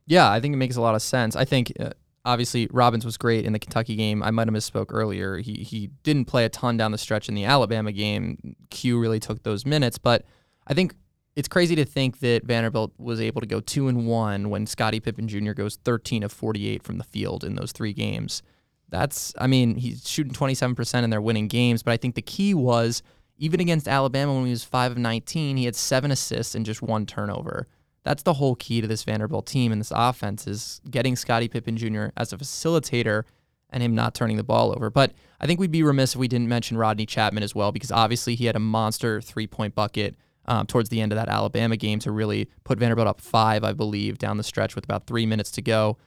Yeah, 0.05 0.29
I 0.29 0.39
think 0.39 0.53
it 0.53 0.57
makes 0.57 0.75
a 0.75 0.81
lot 0.81 0.95
of 0.95 1.01
sense. 1.01 1.35
I 1.35 1.45
think 1.45 1.71
uh, 1.79 1.91
obviously 2.25 2.67
Robbins 2.71 3.05
was 3.05 3.17
great 3.17 3.45
in 3.45 3.53
the 3.53 3.59
Kentucky 3.59 3.95
game. 3.95 4.21
I 4.21 4.31
might 4.31 4.47
have 4.47 4.53
misspoke 4.53 4.87
earlier. 4.89 5.37
He 5.37 5.55
he 5.55 5.91
didn't 6.03 6.25
play 6.25 6.45
a 6.45 6.49
ton 6.49 6.77
down 6.77 6.91
the 6.91 6.97
stretch 6.97 7.29
in 7.29 7.35
the 7.35 7.45
Alabama 7.45 7.91
game. 7.91 8.55
Q 8.69 8.99
really 8.99 9.19
took 9.19 9.43
those 9.43 9.65
minutes, 9.65 9.97
but 9.97 10.25
I 10.67 10.73
think 10.73 10.95
it's 11.35 11.47
crazy 11.47 11.75
to 11.75 11.85
think 11.85 12.19
that 12.19 12.43
Vanderbilt 12.43 12.91
was 12.97 13.21
able 13.21 13.39
to 13.39 13.47
go 13.47 13.61
two 13.61 13.87
and 13.87 14.05
one 14.05 14.49
when 14.49 14.65
Scotty 14.65 14.99
Pippen 14.99 15.27
Jr. 15.27 15.53
goes 15.53 15.77
13 15.77 16.23
of 16.23 16.33
48 16.33 16.83
from 16.83 16.97
the 16.97 17.03
field 17.05 17.45
in 17.45 17.55
those 17.55 17.71
three 17.71 17.93
games. 17.93 18.43
That's, 18.89 19.33
I 19.37 19.47
mean, 19.47 19.75
he's 19.75 20.07
shooting 20.09 20.33
27% 20.33 20.95
and 20.95 21.13
they're 21.13 21.21
winning 21.21 21.47
games, 21.47 21.81
but 21.81 21.91
I 21.91 21.97
think 21.97 22.15
the 22.15 22.21
key 22.21 22.53
was 22.53 23.03
even 23.39 23.59
against 23.61 23.87
Alabama 23.87 24.33
when 24.35 24.45
he 24.45 24.51
was 24.51 24.63
five 24.63 24.91
of 24.91 24.97
19, 24.97 25.57
he 25.57 25.65
had 25.65 25.75
seven 25.75 26.11
assists 26.11 26.55
and 26.55 26.65
just 26.65 26.81
one 26.81 27.05
turnover. 27.05 27.67
That's 28.03 28.23
the 28.23 28.33
whole 28.33 28.55
key 28.55 28.81
to 28.81 28.87
this 28.87 29.03
Vanderbilt 29.03 29.47
team 29.47 29.71
and 29.71 29.79
this 29.79 29.93
offense 29.95 30.45
is 30.45 30.81
getting 30.89 31.15
Scotty 31.15 31.47
Pippen 31.47 31.77
Jr. 31.77 32.07
as 32.17 32.33
a 32.33 32.37
facilitator 32.37 33.23
and 33.69 33.81
him 33.81 33.95
not 33.95 34.13
turning 34.13 34.37
the 34.37 34.43
ball 34.43 34.71
over. 34.75 34.89
But 34.89 35.13
I 35.39 35.47
think 35.47 35.59
we'd 35.59 35.71
be 35.71 35.83
remiss 35.83 36.15
if 36.15 36.19
we 36.19 36.27
didn't 36.27 36.49
mention 36.49 36.77
Rodney 36.77 37.05
Chapman 37.05 37.43
as 37.43 37.55
well 37.55 37.71
because 37.71 37.91
obviously 37.91 38.35
he 38.35 38.45
had 38.45 38.55
a 38.55 38.59
monster 38.59 39.21
three 39.21 39.47
point 39.47 39.73
bucket 39.73 40.15
um, 40.45 40.65
towards 40.65 40.89
the 40.89 40.99
end 40.99 41.11
of 41.11 41.17
that 41.17 41.29
Alabama 41.29 41.77
game 41.77 41.99
to 41.99 42.11
really 42.11 42.49
put 42.63 42.79
Vanderbilt 42.79 43.07
up 43.07 43.21
five, 43.21 43.63
I 43.63 43.71
believe, 43.71 44.17
down 44.17 44.37
the 44.37 44.43
stretch 44.43 44.75
with 44.75 44.83
about 44.83 45.05
three 45.05 45.25
minutes 45.25 45.51
to 45.51 45.61
go. 45.61 45.97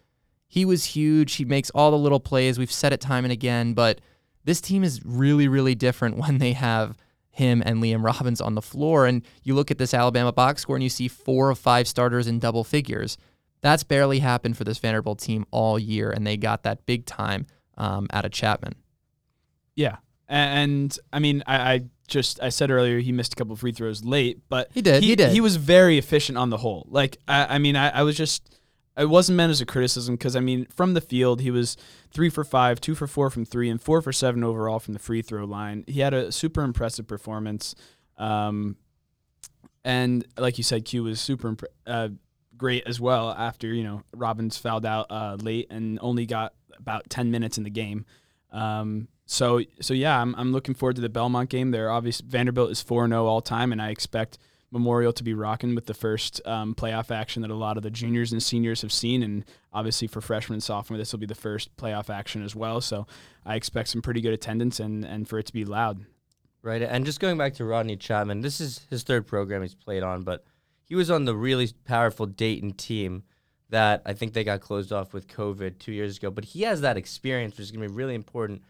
He 0.48 0.64
was 0.64 0.84
huge. 0.84 1.36
He 1.36 1.44
makes 1.44 1.70
all 1.70 1.90
the 1.92 1.98
little 1.98 2.20
plays. 2.20 2.58
We've 2.58 2.70
said 2.70 2.92
it 2.92 3.00
time 3.00 3.24
and 3.24 3.32
again, 3.32 3.72
but 3.72 4.00
this 4.44 4.60
team 4.60 4.84
is 4.84 5.00
really, 5.04 5.48
really 5.48 5.74
different 5.74 6.16
when 6.18 6.38
they 6.38 6.52
have 6.52 6.98
him 7.32 7.62
and 7.64 7.82
Liam 7.82 8.04
Robbins 8.04 8.40
on 8.40 8.54
the 8.54 8.62
floor. 8.62 9.06
And 9.06 9.22
you 9.42 9.54
look 9.54 9.70
at 9.70 9.78
this 9.78 9.94
Alabama 9.94 10.32
box 10.32 10.62
score 10.62 10.76
and 10.76 10.82
you 10.82 10.90
see 10.90 11.08
four 11.08 11.50
of 11.50 11.58
five 11.58 11.88
starters 11.88 12.28
in 12.28 12.38
double 12.38 12.62
figures. 12.62 13.18
That's 13.62 13.82
barely 13.82 14.18
happened 14.20 14.56
for 14.56 14.64
this 14.64 14.78
Vanderbilt 14.78 15.18
team 15.20 15.46
all 15.50 15.78
year, 15.78 16.10
and 16.10 16.26
they 16.26 16.36
got 16.36 16.64
that 16.64 16.84
big 16.84 17.06
time 17.06 17.46
um, 17.78 18.08
out 18.12 18.24
of 18.24 18.32
Chapman. 18.32 18.74
Yeah, 19.76 19.96
and 20.28 20.96
I 21.12 21.20
mean, 21.20 21.42
I, 21.46 21.74
I 21.74 21.80
just 22.08 22.42
I 22.42 22.48
said 22.48 22.70
earlier 22.70 22.98
he 22.98 23.12
missed 23.12 23.34
a 23.34 23.36
couple 23.36 23.54
free 23.54 23.70
throws 23.70 24.04
late, 24.04 24.40
but 24.48 24.68
He 24.74 24.82
did, 24.82 25.02
he 25.04 25.14
did. 25.14 25.30
He 25.30 25.40
was 25.40 25.56
very 25.56 25.96
efficient 25.96 26.36
on 26.36 26.50
the 26.50 26.56
whole. 26.56 26.86
Like 26.90 27.18
I, 27.28 27.54
I 27.54 27.58
mean, 27.58 27.76
I, 27.76 27.90
I 27.90 28.02
was 28.02 28.16
just 28.16 28.60
it 28.96 29.08
wasn't 29.08 29.36
meant 29.36 29.50
as 29.50 29.60
a 29.60 29.66
criticism 29.66 30.16
because 30.16 30.36
I 30.36 30.40
mean, 30.40 30.66
from 30.66 30.94
the 30.94 31.00
field 31.00 31.40
he 31.40 31.50
was 31.50 31.76
three 32.12 32.28
for 32.28 32.44
five, 32.44 32.80
two 32.80 32.94
for 32.94 33.06
four 33.06 33.30
from 33.30 33.44
three, 33.44 33.70
and 33.70 33.80
four 33.80 34.02
for 34.02 34.12
seven 34.12 34.44
overall 34.44 34.78
from 34.78 34.92
the 34.94 35.00
free 35.00 35.22
throw 35.22 35.44
line. 35.44 35.84
He 35.86 36.00
had 36.00 36.12
a 36.14 36.30
super 36.30 36.62
impressive 36.62 37.06
performance, 37.06 37.74
um, 38.18 38.76
and 39.84 40.26
like 40.36 40.58
you 40.58 40.64
said, 40.64 40.84
Q 40.84 41.04
was 41.04 41.20
super 41.20 41.56
uh, 41.86 42.10
great 42.56 42.84
as 42.86 43.00
well. 43.00 43.30
After 43.30 43.68
you 43.68 43.84
know 43.84 44.02
Robbins 44.14 44.58
fouled 44.58 44.86
out 44.86 45.06
uh, 45.10 45.36
late 45.40 45.68
and 45.70 45.98
only 46.02 46.26
got 46.26 46.52
about 46.76 47.08
ten 47.08 47.30
minutes 47.30 47.56
in 47.56 47.64
the 47.64 47.70
game. 47.70 48.04
Um, 48.50 49.08
so 49.24 49.62
so 49.80 49.94
yeah, 49.94 50.20
I'm 50.20 50.34
I'm 50.34 50.52
looking 50.52 50.74
forward 50.74 50.96
to 50.96 51.02
the 51.02 51.08
Belmont 51.08 51.48
game. 51.48 51.70
There, 51.70 51.90
obviously 51.90 52.26
Vanderbilt 52.28 52.70
is 52.70 52.82
four 52.82 53.08
zero 53.08 53.24
all 53.24 53.40
time, 53.40 53.72
and 53.72 53.80
I 53.80 53.88
expect 53.88 54.36
Memorial 54.72 55.12
to 55.12 55.22
be 55.22 55.34
rocking 55.34 55.74
with 55.74 55.86
the 55.86 55.94
first 55.94 56.40
um, 56.46 56.74
playoff 56.74 57.10
action 57.10 57.42
that 57.42 57.50
a 57.50 57.54
lot 57.54 57.76
of 57.76 57.82
the 57.82 57.90
juniors 57.90 58.32
and 58.32 58.42
seniors 58.42 58.80
have 58.80 58.92
seen, 58.92 59.22
and 59.22 59.44
obviously 59.72 60.08
for 60.08 60.20
freshmen 60.20 60.54
and 60.54 60.62
sophomore, 60.62 60.96
this 60.96 61.12
will 61.12 61.18
be 61.18 61.26
the 61.26 61.34
first 61.34 61.76
playoff 61.76 62.08
action 62.08 62.42
as 62.42 62.56
well. 62.56 62.80
So 62.80 63.06
I 63.44 63.56
expect 63.56 63.90
some 63.90 64.00
pretty 64.00 64.22
good 64.22 64.32
attendance 64.32 64.80
and 64.80 65.04
and 65.04 65.28
for 65.28 65.38
it 65.38 65.46
to 65.46 65.52
be 65.52 65.64
loud. 65.64 66.06
Right. 66.62 66.80
And 66.80 67.04
just 67.04 67.20
going 67.20 67.36
back 67.36 67.54
to 67.54 67.64
Rodney 67.64 67.96
Chapman, 67.96 68.40
this 68.40 68.60
is 68.60 68.86
his 68.88 69.02
third 69.02 69.26
program 69.26 69.62
he's 69.62 69.74
played 69.74 70.02
on, 70.04 70.22
but 70.22 70.44
he 70.84 70.94
was 70.94 71.10
on 71.10 71.24
the 71.24 71.36
really 71.36 71.70
powerful 71.84 72.24
Dayton 72.24 72.72
team 72.72 73.24
that 73.70 74.02
I 74.06 74.12
think 74.12 74.32
they 74.32 74.44
got 74.44 74.60
closed 74.60 74.92
off 74.92 75.12
with 75.12 75.26
COVID 75.26 75.78
two 75.78 75.92
years 75.92 76.18
ago. 76.18 76.30
But 76.30 76.44
he 76.44 76.62
has 76.62 76.82
that 76.82 76.96
experience, 76.96 77.56
which 77.56 77.64
is 77.64 77.70
going 77.72 77.82
to 77.82 77.88
be 77.88 77.94
really 77.94 78.14
important 78.14 78.62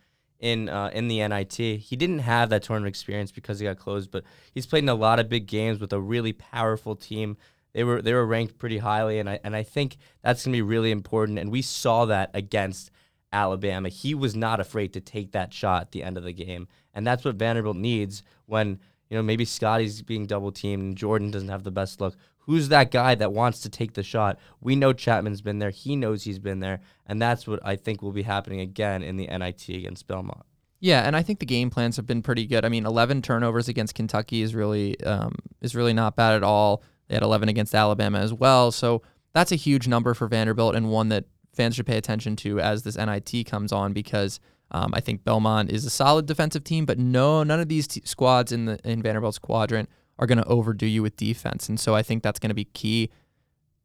in 0.43 0.69
uh, 0.69 0.91
in 0.93 1.09
the 1.09 1.27
NIT. 1.27 1.55
He 1.55 1.97
didn't 1.97 2.19
have 2.19 2.51
that 2.51 2.65
tournament 2.65 2.91
experience 2.91 3.33
because 3.33 3.61
he 3.61 3.65
got 3.65 3.79
closed, 3.79 4.11
but 4.11 4.25
he's 4.53 4.67
played 4.67 4.83
in 4.83 4.91
a 4.91 4.95
lot 4.95 5.19
of 5.19 5.31
big 5.31 5.47
games 5.47 5.81
with 5.81 5.93
a 5.93 6.01
really 6.01 6.35
powerful 6.35 6.95
team. 6.95 7.39
They 7.73 7.85
were 7.85 8.03
they 8.03 8.13
were 8.13 8.27
ranked 8.27 8.59
pretty 8.59 8.79
highly, 8.79 9.19
and 9.19 9.31
I 9.31 9.39
and 9.45 9.57
I 9.57 9.63
think 9.63 9.97
that's 10.21 10.43
to 10.43 10.51
be 10.51 10.61
really 10.61 10.91
important. 10.91 11.39
And 11.39 11.51
we 11.51 11.63
saw 11.63 12.05
that 12.07 12.31
against 12.35 12.91
Alabama. 13.33 13.89
He 13.89 14.15
was 14.15 14.37
not 14.37 14.61
afraid 14.61 14.93
to 14.93 15.01
take 15.01 15.33
that 15.33 15.55
shot 15.55 15.83
at 15.83 15.93
the 15.93 16.03
end 16.03 16.19
of 16.19 16.25
the 16.25 16.33
game, 16.33 16.69
and 16.93 17.07
that's 17.07 17.25
what 17.25 17.37
Vanderbilt 17.37 17.77
needs 17.77 18.25
when 18.47 18.81
you 19.09 19.17
know 19.17 19.23
maybe 19.23 19.45
Scotty's 19.45 20.03
being 20.03 20.27
double 20.27 20.51
teamed 20.51 20.83
and 20.83 20.97
Jordan 20.97 21.31
doesn't 21.31 21.49
have 21.49 21.63
the 21.63 21.71
best 21.71 22.01
look. 22.01 22.17
Who's 22.47 22.69
that 22.69 22.91
guy 22.91 23.15
that 23.15 23.33
wants 23.33 23.61
to 23.61 23.69
take 23.69 23.95
the 23.95 24.03
shot? 24.03 24.39
We 24.61 24.75
know 24.75 24.93
Chapman's 24.93 25.41
been 25.41 25.59
there. 25.59 25.71
He 25.71 25.95
knows 25.95 26.25
he's 26.25 26.39
been 26.39 26.61
there, 26.61 26.81
and 27.07 27.23
that's 27.23 27.47
what 27.47 27.61
I 27.65 27.77
think 27.77 28.03
will 28.03 28.13
be 28.13 28.23
happening 28.23 28.61
again 28.61 29.03
in 29.03 29.17
the 29.17 29.27
NIT 29.27 29.69
against 29.69 30.07
Belmont. 30.09 30.45
Yeah, 30.81 31.03
and 31.07 31.15
I 31.15 31.23
think 31.23 31.39
the 31.39 31.47
game 31.47 31.71
plans 31.71 31.97
have 31.97 32.07
been 32.07 32.23
pretty 32.23 32.45
good. 32.45 32.65
I 32.65 32.69
mean, 32.69 32.85
11 32.85 33.23
turnovers 33.23 33.69
against 33.69 33.95
Kentucky 33.95 34.43
is 34.43 34.55
really 34.55 35.01
um, 35.05 35.37
is 35.61 35.77
really 35.77 35.93
not 35.93 36.17
bad 36.17 36.35
at 36.35 36.43
all. 36.43 36.83
They 37.07 37.15
had 37.15 37.23
11 37.23 37.49
against 37.49 37.75
Alabama 37.75 38.19
as 38.19 38.33
well, 38.33 38.73
so 38.73 39.03
that's 39.33 39.53
a 39.53 39.57
huge 39.57 39.87
number 39.87 40.13
for 40.13 40.27
Vanderbilt 40.27 40.75
and 40.75 40.91
one 40.91 41.09
that 41.11 41.27
fans 41.55 41.77
should 41.77 41.87
pay 41.87 41.97
attention 41.97 42.35
to 42.37 42.59
as 42.59 42.83
this 42.83 42.97
NIT 42.97 43.47
comes 43.47 43.71
on 43.73 43.93
because 43.93 44.41
um, 44.73 44.93
I 44.95 45.01
think 45.01 45.23
Belmont 45.23 45.71
is 45.71 45.85
a 45.85 45.91
solid 45.91 46.27
defensive 46.27 46.65
team, 46.65 46.87
but 46.87 46.99
no, 46.99 47.43
none 47.43 47.61
of 47.61 47.69
these 47.69 47.87
t- 47.87 48.03
squads 48.05 48.53
in 48.53 48.65
the 48.65 48.79
in 48.85 49.03
Vanderbilt's 49.03 49.39
quadrant 49.39 49.89
are 50.23 50.26
going 50.26 50.38
to 50.38 50.47
overdo 50.47 50.87
you 50.87 51.02
with 51.02 51.17
defense, 51.17 51.69
and 51.69 51.81
so 51.81 51.97
I 51.97 52.02
think 52.02 52.23
that's 52.23 52.38
going 52.38 52.50
to 52.50 52.55
be 52.55 52.67
key. 52.67 53.11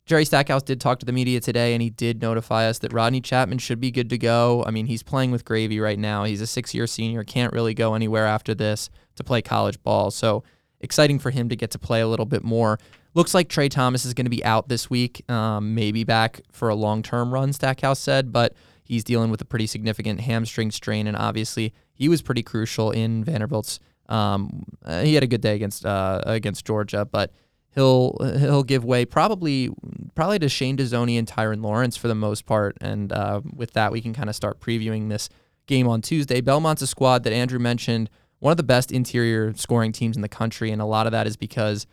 Jerry 0.06 0.24
Stackhouse 0.24 0.62
did 0.62 0.79
talk 0.79 1.00
to 1.00 1.06
the 1.06 1.12
media 1.12 1.39
today, 1.39 1.74
and 1.74 1.82
he 1.82 1.89
did 1.89 2.22
notify 2.22 2.67
us 2.67 2.77
that 2.79 2.94
Rodney 2.94 3.22
Chapman 3.22 3.58
should 3.58 3.82
be 3.82 3.89
good 3.89 4.10
to 4.12 4.20
go. 4.20 4.63
I 4.67 4.72
mean, 4.72 4.86
he's 4.86 5.01
playing 5.01 5.32
with 5.32 5.44
gravy 5.44 5.79
right 5.79 5.98
now. 5.98 6.25
He's 6.25 6.41
a 6.41 6.48
six-year 6.48 6.86
senior, 6.86 7.24
can't 7.24 7.51
really 7.53 7.74
go 7.74 7.96
anywhere 7.96 8.27
after 8.27 8.53
this 8.53 8.91
to 9.15 9.24
play 9.24 9.41
college 9.41 9.82
ball. 9.82 10.12
So 10.12 10.44
exciting 10.79 11.17
for 11.17 11.32
him 11.32 11.50
to 11.50 11.56
get 11.56 11.72
to 11.72 11.79
play 11.79 12.01
a 12.01 12.08
little 12.08 12.27
bit 12.27 12.44
more. 12.44 12.77
Looks 13.15 13.34
like 13.34 13.50
Trey 13.50 13.67
Thomas 13.67 14.06
is 14.06 14.13
going 14.13 14.27
to 14.27 14.29
be 14.29 14.46
out 14.46 14.70
this 14.70 14.91
week, 14.91 15.27
um, 15.32 15.74
maybe 15.74 16.03
back 16.03 16.41
for 16.51 16.70
a 16.70 16.75
long-term 16.75 17.34
run. 17.34 17.51
Stackhouse 17.51 18.00
said, 18.00 18.32
but 18.32 18.53
he's 18.84 19.03
dealing 19.03 19.32
with 19.32 19.41
a 19.41 19.46
pretty 19.46 19.65
significant 19.65 20.22
hamstring 20.22 20.70
strain, 20.70 21.08
and 21.08 21.17
obviously 21.17 21.74
he 21.96 22.08
was 22.08 22.22
pretty 22.22 22.44
crucial 22.44 22.91
in 22.91 23.24
Vanderbilt's. 23.24 23.79
Um, 24.10 24.64
uh, 24.86 25.02
he 25.02 25.14
had 25.14 25.24
a 25.24 25.28
good 25.28 25.42
day 25.42 25.56
against 25.56 25.86
uh, 25.86 26.22
against 26.26 26.66
Georgia, 26.66 27.06
but 27.06 27.32
he'll 27.76 28.18
he'll 28.40 28.64
give 28.64 28.84
way 28.84 29.06
probably 29.06 29.70
probably 30.16 30.40
to 30.40 30.50
Shane 30.50 30.78
Dezonie 30.78 31.18
and 31.18 31.28
Tyrin 31.28 31.62
Lawrence 31.62 31.96
for 31.96 32.08
the 32.08 32.16
most 32.16 32.46
part. 32.46 32.78
And 32.82 33.12
uh, 33.12 33.42
with 33.54 33.74
that, 33.74 33.92
we 33.92 34.02
can 34.02 34.14
kind 34.14 34.30
of 34.30 34.36
start 34.36 34.60
previewing 34.60 35.10
this 35.10 35.30
game 35.68 35.88
on 35.88 36.02
Tuesday. 36.02 36.42
Belmont's 36.42 36.82
a 36.82 36.88
squad 36.88 37.24
that 37.24 37.34
Andrew 37.34 37.60
mentioned, 37.60 38.10
one 38.40 38.52
of 38.52 38.58
the 38.58 38.64
best 38.64 38.92
interior 38.92 39.54
scoring 39.56 39.92
teams 39.92 40.16
in 40.16 40.22
the 40.22 40.30
country, 40.30 40.72
and 40.72 40.82
a 40.82 40.86
lot 40.86 41.06
of 41.06 41.12
that 41.12 41.28
is 41.28 41.38
because, 41.38 41.86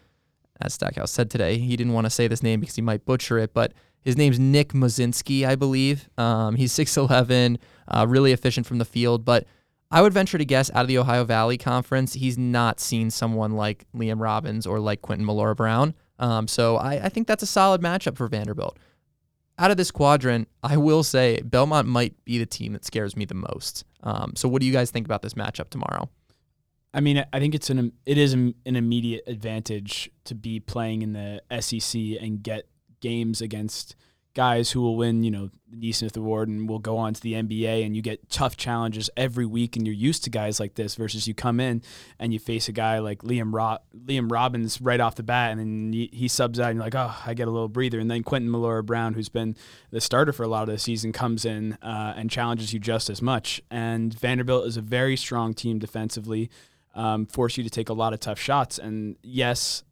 as 0.61 0.75
Stackhouse 0.75 1.11
said 1.11 1.31
today, 1.31 1.59
he 1.59 1.77
didn't 1.77 1.93
want 1.93 2.07
to 2.07 2.11
say 2.11 2.29
this 2.29 2.43
name 2.43 2.61
because 2.61 2.77
he 2.77 2.83
might 2.83 3.05
butcher 3.05 3.39
it, 3.39 3.53
but 3.53 3.73
his 4.01 4.17
name's 4.17 4.39
Nick 4.39 4.73
Muszynski, 4.73 5.47
I 5.47 5.57
believe. 5.57 6.09
Um, 6.17 6.57
he's 6.57 6.73
6'11", 6.73 7.59
uh, 7.89 8.07
really 8.09 8.33
efficient 8.33 8.67
from 8.67 8.79
the 8.79 8.85
field, 8.85 9.25
but 9.25 9.47
I 9.95 10.03
would 10.03 10.13
venture 10.13 10.39
to 10.39 10.45
guess 10.45 10.73
out 10.75 10.83
of 10.83 10.89
the 10.89 10.99
Ohio 10.99 11.23
Valley 11.23 11.57
Conference, 11.57 12.15
he's 12.15 12.37
not 12.37 12.81
seen 12.81 13.13
someone 13.13 13.53
like 13.53 13.87
Liam 13.95 14.21
Robbins 14.21 14.67
or 14.67 14.81
like 14.81 15.03
Quentin 15.03 15.25
Millora-Brown. 15.25 15.95
Um, 16.19 16.49
so 16.49 16.79
I, 16.79 17.05
I 17.05 17.09
think 17.09 17.29
that's 17.29 17.45
a 17.45 17.47
solid 17.47 17.81
matchup 17.81 18.17
for 18.17 18.27
Vanderbilt. 18.27 18.77
Out 19.57 19.71
of 19.71 19.77
this 19.77 19.93
quadrant, 19.93 20.49
I 20.65 20.79
will 20.79 21.05
say 21.05 21.41
Belmont 21.45 21.87
might 21.87 22.25
be 22.25 22.39
the 22.39 22.47
team 22.47 22.73
that 22.73 22.85
scares 22.85 23.15
me 23.15 23.25
the 23.25 23.37
most. 23.37 23.85
Um, 24.03 24.33
so 24.35 24.49
what 24.49 24.61
do 24.61 24.67
you 24.67 24.73
guys 24.73 24.91
think 24.91 25.07
about 25.07 25.23
this 25.23 25.35
matchup 25.35 25.71
tomorrow? 25.71 26.09
I 26.93 26.99
mean, 26.99 27.25
I 27.33 27.39
think 27.39 27.55
it's 27.55 27.71
an 27.71 27.93
it 28.05 28.19
is 28.19 28.33
an 28.33 28.55
immediate 28.65 29.23
advantage 29.29 30.11
to 30.25 30.35
be 30.35 30.59
playing 30.59 31.03
in 31.03 31.13
the 31.13 31.41
SEC 31.61 32.01
and 32.21 32.43
get 32.43 32.67
games 33.01 33.41
against 33.41 33.95
guys 34.35 34.73
who 34.73 34.81
will 34.81 34.97
win, 34.97 35.23
you 35.23 35.31
know, 35.31 35.49
the 35.71 35.77
Naismith 35.77 36.17
Award 36.17 36.49
and 36.49 36.69
will 36.69 36.81
go 36.81 36.99
on 36.99 37.15
to 37.15 37.21
the 37.21 37.35
NBA 37.35 37.87
and 37.87 37.95
you 37.95 38.03
get 38.03 38.29
tough 38.29 38.57
challenges 38.57 39.09
every 39.17 39.47
week 39.47 39.77
and 39.77 39.87
you're 39.87 39.95
used 39.95 40.25
to 40.25 40.31
guys 40.31 40.59
like 40.59 40.75
this 40.75 40.97
versus 40.97 41.27
you 41.27 41.35
come 41.35 41.61
in 41.61 41.83
and 42.19 42.33
you 42.33 42.39
face 42.39 42.69
a 42.69 42.73
guy 42.73 42.99
like 42.99 43.23
Liam 43.23 43.55
Ro- 43.55 43.79
Liam 43.97 44.31
Robbins 44.31 44.81
right 44.81 45.01
off 45.01 45.15
the 45.15 45.23
bat 45.23 45.53
and 45.53 45.61
then 45.61 45.93
he, 45.93 46.11
he 46.13 46.29
subs 46.29 46.59
out 46.59 46.71
and 46.71 46.77
you're 46.77 46.85
like, 46.85 46.95
oh, 46.95 47.15
I 47.25 47.35
get 47.35 47.49
a 47.49 47.51
little 47.51 47.69
breather. 47.69 47.99
And 48.01 48.11
then 48.11 48.23
Quentin 48.25 48.51
Millora-Brown, 48.51 49.15
who's 49.15 49.29
been 49.29 49.57
the 49.91 50.01
starter 50.01 50.33
for 50.33 50.43
a 50.43 50.49
lot 50.49 50.69
of 50.69 50.75
the 50.75 50.79
season, 50.79 51.13
comes 51.13 51.45
in 51.45 51.75
uh, 51.81 52.15
and 52.17 52.31
challenges 52.31 52.73
you 52.73 52.81
just 52.81 53.09
as 53.09 53.23
much. 53.23 53.63
And 53.71 54.13
Vanderbilt 54.13 54.67
is 54.67 54.77
a 54.77 54.83
very 54.83 55.17
strong 55.17 55.55
team 55.55 55.79
defensively, 55.79 56.51
um, 56.95 57.27
force 57.27 57.57
you 57.57 57.63
to 57.63 57.71
take 57.71 57.89
a 57.89 57.95
lot 57.95 58.13
of 58.13 58.21
tough 58.21 58.41
shots. 58.41 58.79
And 58.79 59.17
yes, 59.23 59.85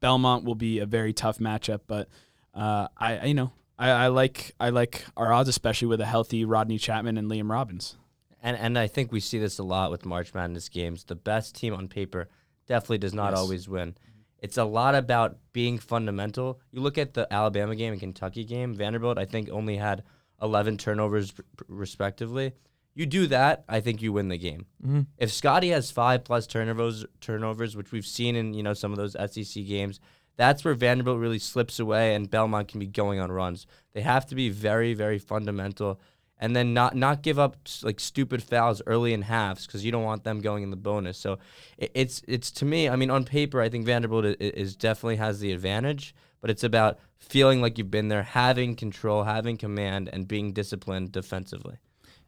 Belmont 0.00 0.44
will 0.44 0.54
be 0.54 0.78
a 0.78 0.86
very 0.86 1.12
tough 1.12 1.38
matchup, 1.38 1.80
but 1.86 2.08
uh, 2.54 2.88
I 2.96 3.26
you 3.26 3.34
know 3.34 3.52
I, 3.78 3.90
I, 3.90 4.06
like 4.08 4.54
I 4.60 4.70
like 4.70 5.04
our 5.16 5.32
odds, 5.32 5.48
especially 5.48 5.88
with 5.88 6.00
a 6.00 6.06
healthy 6.06 6.44
Rodney 6.44 6.78
Chapman 6.78 7.18
and 7.18 7.30
Liam 7.30 7.50
Robbins. 7.50 7.96
And 8.42 8.56
and 8.56 8.78
I 8.78 8.86
think 8.86 9.10
we 9.12 9.20
see 9.20 9.38
this 9.38 9.58
a 9.58 9.62
lot 9.64 9.90
with 9.90 10.04
March 10.04 10.32
Madness 10.34 10.68
games. 10.68 11.04
The 11.04 11.14
best 11.16 11.54
team 11.56 11.74
on 11.74 11.88
paper 11.88 12.28
definitely 12.66 12.98
does 12.98 13.14
not 13.14 13.30
Yes. 13.32 13.38
always 13.38 13.68
win. 13.68 13.96
It's 14.38 14.58
a 14.58 14.64
lot 14.64 14.94
about 14.94 15.38
being 15.54 15.78
fundamental. 15.78 16.60
You 16.70 16.80
look 16.82 16.98
at 16.98 17.14
the 17.14 17.26
Alabama 17.32 17.74
game 17.74 17.92
and 17.92 18.00
Kentucky 18.00 18.44
game, 18.44 18.74
Vanderbilt, 18.74 19.16
I 19.18 19.24
think, 19.24 19.48
only 19.50 19.76
had 19.78 20.02
11 20.42 20.76
turnovers 20.76 21.30
p- 21.32 21.42
p- 21.56 21.64
respectively. 21.68 22.52
You 22.94 23.06
do 23.06 23.26
that, 23.28 23.64
I 23.68 23.80
think 23.80 24.02
you 24.02 24.12
win 24.12 24.28
the 24.28 24.36
game. 24.36 24.66
Mhm. 24.86 25.06
If 25.16 25.32
Scotty 25.32 25.70
has 25.70 25.90
five 25.90 26.24
plus 26.24 26.46
turnovers, 26.46 27.06
turnovers, 27.22 27.74
which 27.74 27.90
we've 27.90 28.04
seen 28.06 28.36
in 28.36 28.52
you 28.54 28.62
know 28.62 28.74
some 28.74 28.92
of 28.92 28.98
those 28.98 29.16
SEC 29.16 29.64
games, 29.64 29.98
that's 30.36 30.64
where 30.64 30.74
Vanderbilt 30.74 31.18
really 31.18 31.38
slips 31.38 31.78
away 31.78 32.14
and 32.14 32.30
Belmont 32.30 32.68
can 32.68 32.80
be 32.80 32.86
going 32.86 33.20
on 33.20 33.30
runs. 33.30 33.66
They 33.92 34.00
have 34.00 34.26
to 34.26 34.34
be 34.34 34.48
very, 34.48 34.94
very 34.94 35.18
fundamental, 35.18 36.00
and 36.38 36.54
then 36.54 36.74
not 36.74 36.96
not 36.96 37.22
give 37.22 37.38
up 37.38 37.56
like 37.82 38.00
stupid 38.00 38.42
fouls 38.42 38.82
early 38.86 39.12
in 39.12 39.22
halves 39.22 39.66
because 39.66 39.84
you 39.84 39.92
don't 39.92 40.02
want 40.02 40.24
them 40.24 40.40
going 40.40 40.62
in 40.62 40.70
the 40.70 40.76
bonus. 40.76 41.16
So 41.16 41.38
it, 41.78 41.92
it's 41.94 42.22
it's 42.26 42.50
to 42.52 42.64
me, 42.64 42.88
I 42.88 42.96
mean, 42.96 43.10
on 43.10 43.24
paper, 43.24 43.60
I 43.60 43.68
think 43.68 43.86
Vanderbilt 43.86 44.24
is, 44.24 44.36
is 44.36 44.76
definitely 44.76 45.16
has 45.16 45.40
the 45.40 45.52
advantage, 45.52 46.14
but 46.40 46.50
it's 46.50 46.64
about 46.64 46.98
feeling 47.18 47.62
like 47.62 47.78
you've 47.78 47.90
been 47.90 48.08
there, 48.08 48.22
having 48.24 48.76
control, 48.76 49.24
having 49.24 49.56
command, 49.56 50.10
and 50.12 50.28
being 50.28 50.52
disciplined 50.52 51.12
defensively. 51.12 51.76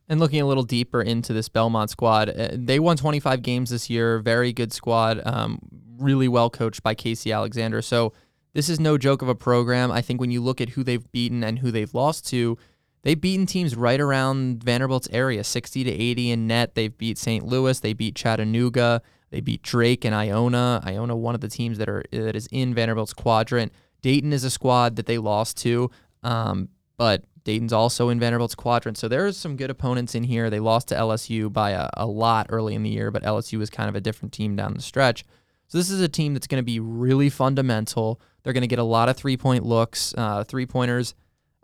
And 0.08 0.20
looking 0.20 0.40
a 0.40 0.46
little 0.46 0.62
deeper 0.62 1.02
into 1.02 1.32
this 1.32 1.48
Belmont 1.48 1.90
squad, 1.90 2.28
uh, 2.28 2.48
they 2.52 2.78
won 2.78 2.96
25 2.96 3.42
games 3.42 3.70
this 3.70 3.90
year. 3.90 4.20
Very 4.20 4.52
good 4.52 4.72
squad. 4.72 5.20
Um, 5.26 5.58
really 5.98 6.28
well 6.28 6.50
coached 6.50 6.82
by 6.82 6.94
Casey 6.94 7.32
Alexander. 7.32 7.82
So 7.82 8.12
this 8.54 8.68
is 8.68 8.78
no 8.78 8.96
joke 8.96 9.22
of 9.22 9.28
a 9.28 9.34
program. 9.34 9.90
I 9.90 10.00
think 10.02 10.20
when 10.20 10.30
you 10.30 10.40
look 10.40 10.60
at 10.60 10.70
who 10.70 10.84
they've 10.84 11.10
beaten 11.12 11.42
and 11.42 11.58
who 11.58 11.70
they've 11.70 11.92
lost 11.92 12.26
to, 12.28 12.56
they've 13.02 13.20
beaten 13.20 13.46
teams 13.46 13.74
right 13.74 14.00
around 14.00 14.62
Vanderbilt's 14.62 15.08
area, 15.10 15.42
60 15.42 15.84
to 15.84 15.90
80 15.90 16.30
in 16.30 16.46
net. 16.46 16.74
They've 16.74 16.96
beat 16.96 17.18
St. 17.18 17.44
Louis. 17.44 17.78
They 17.80 17.92
beat 17.92 18.14
Chattanooga. 18.14 19.02
They 19.30 19.40
beat 19.40 19.62
Drake 19.62 20.04
and 20.04 20.14
Iona. 20.14 20.82
Iona, 20.86 21.16
one 21.16 21.34
of 21.34 21.40
the 21.40 21.48
teams 21.48 21.78
that 21.78 21.88
are 21.88 22.04
that 22.12 22.36
is 22.36 22.48
in 22.52 22.74
Vanderbilt's 22.74 23.12
quadrant. 23.12 23.72
Dayton 24.02 24.32
is 24.32 24.44
a 24.44 24.50
squad 24.50 24.96
that 24.96 25.06
they 25.06 25.18
lost 25.18 25.56
to, 25.58 25.90
um, 26.22 26.68
but 26.96 27.24
Dayton's 27.46 27.72
also 27.72 28.08
in 28.08 28.18
Vanderbilt's 28.18 28.56
quadrant. 28.56 28.98
So 28.98 29.06
there's 29.06 29.36
some 29.36 29.56
good 29.56 29.70
opponents 29.70 30.16
in 30.16 30.24
here. 30.24 30.50
They 30.50 30.58
lost 30.58 30.88
to 30.88 30.96
LSU 30.96 31.50
by 31.50 31.70
a, 31.70 31.88
a 31.94 32.04
lot 32.04 32.48
early 32.50 32.74
in 32.74 32.82
the 32.82 32.90
year, 32.90 33.12
but 33.12 33.22
LSU 33.22 33.56
was 33.56 33.70
kind 33.70 33.88
of 33.88 33.94
a 33.94 34.00
different 34.00 34.32
team 34.32 34.56
down 34.56 34.74
the 34.74 34.82
stretch. 34.82 35.24
So 35.68 35.78
this 35.78 35.88
is 35.88 36.00
a 36.00 36.08
team 36.08 36.34
that's 36.34 36.48
going 36.48 36.60
to 36.60 36.64
be 36.64 36.80
really 36.80 37.30
fundamental. 37.30 38.20
They're 38.42 38.52
going 38.52 38.62
to 38.62 38.66
get 38.66 38.80
a 38.80 38.84
lot 38.84 39.08
of 39.08 39.16
three 39.16 39.36
point 39.36 39.64
looks. 39.64 40.12
Uh, 40.18 40.42
three 40.42 40.66
pointers 40.66 41.14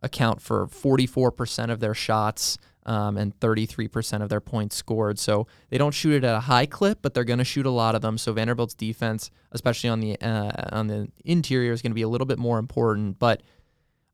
account 0.04 0.40
for 0.40 0.68
44% 0.68 1.70
of 1.70 1.80
their 1.80 1.94
shots 1.94 2.58
um, 2.86 3.16
and 3.16 3.36
33% 3.40 4.22
of 4.22 4.28
their 4.28 4.40
points 4.40 4.76
scored. 4.76 5.18
So 5.18 5.48
they 5.68 5.78
don't 5.78 5.94
shoot 5.94 6.14
it 6.14 6.24
at 6.24 6.36
a 6.36 6.40
high 6.40 6.66
clip, 6.66 7.00
but 7.02 7.12
they're 7.12 7.24
going 7.24 7.40
to 7.40 7.44
shoot 7.44 7.66
a 7.66 7.70
lot 7.70 7.96
of 7.96 8.02
them. 8.02 8.18
So 8.18 8.32
Vanderbilt's 8.32 8.74
defense, 8.74 9.32
especially 9.50 9.90
on 9.90 9.98
the 9.98 10.20
uh, 10.20 10.52
on 10.70 10.86
the 10.86 11.08
interior, 11.24 11.72
is 11.72 11.82
going 11.82 11.90
to 11.90 11.96
be 11.96 12.02
a 12.02 12.08
little 12.08 12.26
bit 12.26 12.38
more 12.38 12.60
important. 12.60 13.18
But 13.18 13.42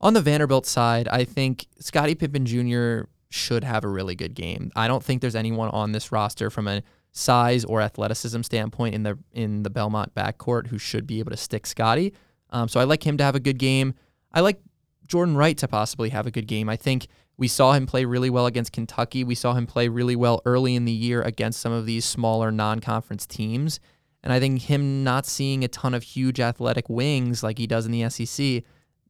on 0.01 0.15
the 0.15 0.21
Vanderbilt 0.21 0.67
side, 0.67 1.09
I 1.09 1.25
think 1.25 1.67
Scotty 1.81 2.15
Pippen 2.15 2.47
Jr. 2.47 3.09
should 3.31 3.65
have 3.65 3.85
a 3.85 3.89
really 3.89 4.15
good 4.15 4.35
game. 4.35 4.71
I 4.77 4.89
don't 4.89 5.03
think 5.03 5.21
there's 5.21 5.35
anyone 5.35 5.71
on 5.71 5.93
this 5.93 6.13
roster 6.13 6.51
from 6.51 6.69
a 6.69 6.83
size 7.13 7.65
or 7.65 7.81
athleticism 7.81 8.43
standpoint 8.43 8.95
in 8.95 9.03
the 9.03 9.19
in 9.33 9.63
the 9.63 9.71
Belmont 9.71 10.15
backcourt 10.15 10.69
who 10.69 10.79
should 10.79 11.07
be 11.07 11.19
able 11.19 11.31
to 11.31 11.37
stick 11.37 11.67
Scotty. 11.67 12.15
Um, 12.51 12.69
so 12.69 12.81
I 12.81 12.85
like 12.85 13.07
him 13.07 13.17
to 13.19 13.25
have 13.25 13.35
a 13.35 13.41
good 13.41 13.59
game. 13.59 13.95
I 14.33 14.41
like 14.41 14.61
Jordan 15.07 15.37
Wright 15.37 15.57
to 15.59 15.69
possibly 15.69 16.11
have 16.11 16.27
a 16.27 16.31
good 16.31 16.47
game. 16.47 16.69
I 16.69 16.77
think 16.77 17.09
we 17.37 17.49
saw 17.49 17.73
him 17.73 17.87
play 17.87 18.05
really 18.05 18.31
well 18.31 18.47
against 18.47 18.73
Kentucky. 18.73 19.25
We 19.25 19.35
saw 19.35 19.55
him 19.55 19.67
play 19.67 19.89
really 19.89 20.17
well 20.17 20.43
early 20.45 20.75
in 20.75 20.85
the 20.85 20.93
year 20.93 21.23
against 21.23 21.61
some 21.61 21.73
of 21.73 21.87
these 21.87 22.05
smaller 22.05 22.51
non-conference 22.51 23.27
teams. 23.27 23.81
And 24.23 24.33
I 24.33 24.41
think 24.41 24.63
him 24.63 25.05
not 25.05 25.25
seeing 25.25 25.63
a 25.63 25.69
ton 25.69 25.95
of 25.95 26.03
huge 26.03 26.41
athletic 26.41 26.89
wings 26.89 27.43
like 27.43 27.59
he 27.59 27.67
does 27.67 27.87
in 27.87 27.93
the 27.93 28.09
SEC, 28.11 28.65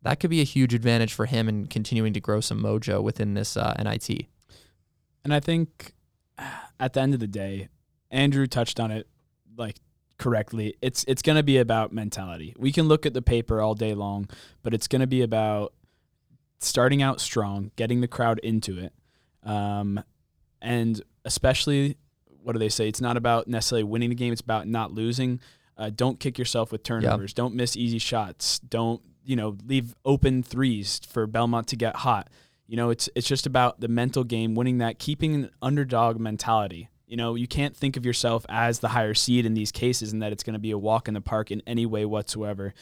that 0.08 0.20
could 0.20 0.30
be 0.30 0.40
a 0.40 0.44
huge 0.44 0.72
advantage 0.72 1.12
for 1.12 1.26
him 1.26 1.50
in 1.50 1.66
continuing 1.66 2.14
to 2.14 2.20
grow 2.20 2.40
some 2.40 2.62
mojo 2.62 3.02
within 3.02 3.34
this 3.34 3.58
uh, 3.58 3.74
NIT. 3.78 4.24
And 5.22 5.34
I 5.34 5.38
think 5.38 5.92
at 6.80 6.94
the 6.94 7.00
end 7.02 7.12
of 7.12 7.20
the 7.20 7.26
day, 7.26 7.68
Andrew 8.10 8.46
touched 8.46 8.80
on 8.80 8.90
it 8.90 9.06
like 9.54 9.76
correctly. 10.16 10.76
It's 10.80 11.04
it's 11.06 11.20
going 11.20 11.36
to 11.36 11.42
be 11.42 11.58
about 11.58 11.92
mentality. 11.92 12.54
We 12.56 12.72
can 12.72 12.88
look 12.88 13.04
at 13.04 13.12
the 13.12 13.20
paper 13.20 13.60
all 13.60 13.74
day 13.74 13.92
long, 13.92 14.30
but 14.62 14.72
it's 14.72 14.88
going 14.88 15.00
to 15.00 15.06
be 15.06 15.20
about 15.20 15.74
starting 16.58 17.02
out 17.02 17.20
strong, 17.20 17.70
getting 17.76 18.00
the 18.00 18.08
crowd 18.08 18.38
into 18.38 18.78
it, 18.78 18.94
um, 19.42 20.02
and 20.62 21.02
especially 21.26 21.98
what 22.42 22.54
do 22.54 22.58
they 22.58 22.70
say? 22.70 22.88
It's 22.88 23.02
not 23.02 23.18
about 23.18 23.46
necessarily 23.46 23.84
winning 23.84 24.08
the 24.08 24.14
game. 24.14 24.32
It's 24.32 24.40
about 24.40 24.66
not 24.66 24.90
losing. 24.90 25.40
Uh, 25.76 25.90
don't 25.94 26.18
kick 26.18 26.38
yourself 26.38 26.72
with 26.72 26.82
turnovers. 26.82 27.34
Don't 27.34 27.54
miss 27.54 27.76
easy 27.76 27.98
shots. 27.98 28.58
Don't 28.60 29.02
you 29.28 29.36
know 29.36 29.56
leave 29.66 29.94
open 30.06 30.42
threes 30.42 31.00
for 31.06 31.26
Belmont 31.26 31.68
to 31.68 31.76
get 31.76 31.96
hot. 31.96 32.30
You 32.66 32.76
know, 32.76 32.90
it's 32.90 33.08
it's 33.14 33.28
just 33.28 33.46
about 33.46 33.78
the 33.78 33.88
mental 33.88 34.24
game, 34.24 34.54
winning 34.54 34.78
that, 34.78 34.98
keeping 34.98 35.34
an 35.34 35.50
underdog 35.60 36.18
mentality. 36.18 36.88
You 37.06 37.16
know, 37.16 37.34
you 37.34 37.46
can't 37.46 37.76
think 37.76 37.96
of 37.96 38.04
yourself 38.04 38.44
as 38.48 38.80
the 38.80 38.88
higher 38.88 39.14
seed 39.14 39.46
in 39.46 39.54
these 39.54 39.70
cases 39.70 40.12
and 40.12 40.22
that 40.22 40.32
it's 40.32 40.42
going 40.42 40.54
to 40.54 40.58
be 40.58 40.70
a 40.70 40.78
walk 40.78 41.08
in 41.08 41.14
the 41.14 41.20
park 41.20 41.50
in 41.50 41.62
any 41.66 41.86
way 41.86 42.04
whatsoever. 42.04 42.74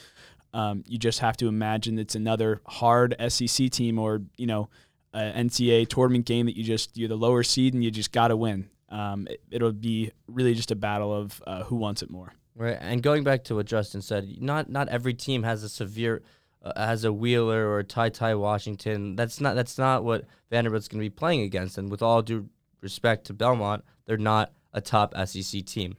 Um, 0.53 0.83
you 0.87 0.97
just 0.97 1.19
have 1.19 1.37
to 1.37 1.47
imagine 1.47 1.99
it's 1.99 2.15
another 2.15 2.61
hard 2.65 3.15
SEC 3.29 3.69
team 3.69 3.99
or 3.99 4.21
you 4.37 4.47
know, 4.47 4.69
NCAA 5.13 5.87
tournament 5.89 6.25
game 6.25 6.45
that 6.45 6.57
you 6.57 6.63
just 6.63 6.97
you're 6.97 7.09
the 7.09 7.17
lower 7.17 7.43
seed 7.43 7.73
and 7.73 7.83
you 7.83 7.91
just 7.91 8.13
got 8.13 8.29
to 8.29 8.37
win. 8.37 8.69
Um, 8.89 9.27
it, 9.29 9.41
it'll 9.51 9.73
be 9.73 10.11
really 10.27 10.53
just 10.53 10.71
a 10.71 10.75
battle 10.75 11.13
of 11.13 11.43
uh, 11.45 11.63
who 11.63 11.75
wants 11.75 12.01
it 12.01 12.09
more. 12.09 12.33
Right, 12.55 12.77
and 12.79 13.03
going 13.03 13.23
back 13.23 13.43
to 13.45 13.55
what 13.55 13.67
Justin 13.67 14.01
said, 14.01 14.41
not 14.41 14.69
not 14.69 14.87
every 14.87 15.13
team 15.13 15.43
has 15.43 15.63
a 15.63 15.69
severe, 15.69 16.23
uh, 16.63 16.73
has 16.75 17.03
a 17.03 17.13
Wheeler 17.13 17.67
or 17.67 17.79
a 17.79 17.83
Ty 17.83 18.09
Ty 18.09 18.35
Washington. 18.35 19.15
That's 19.15 19.39
not 19.39 19.55
that's 19.55 19.77
not 19.77 20.03
what 20.03 20.25
Vanderbilt's 20.49 20.87
going 20.87 20.99
to 20.99 21.05
be 21.05 21.09
playing 21.09 21.41
against. 21.41 21.77
And 21.77 21.89
with 21.89 22.01
all 22.01 22.21
due 22.21 22.49
respect 22.81 23.25
to 23.27 23.33
Belmont, 23.33 23.83
they're 24.05 24.17
not 24.17 24.51
a 24.73 24.81
top 24.81 25.13
SEC 25.25 25.65
team. 25.65 25.95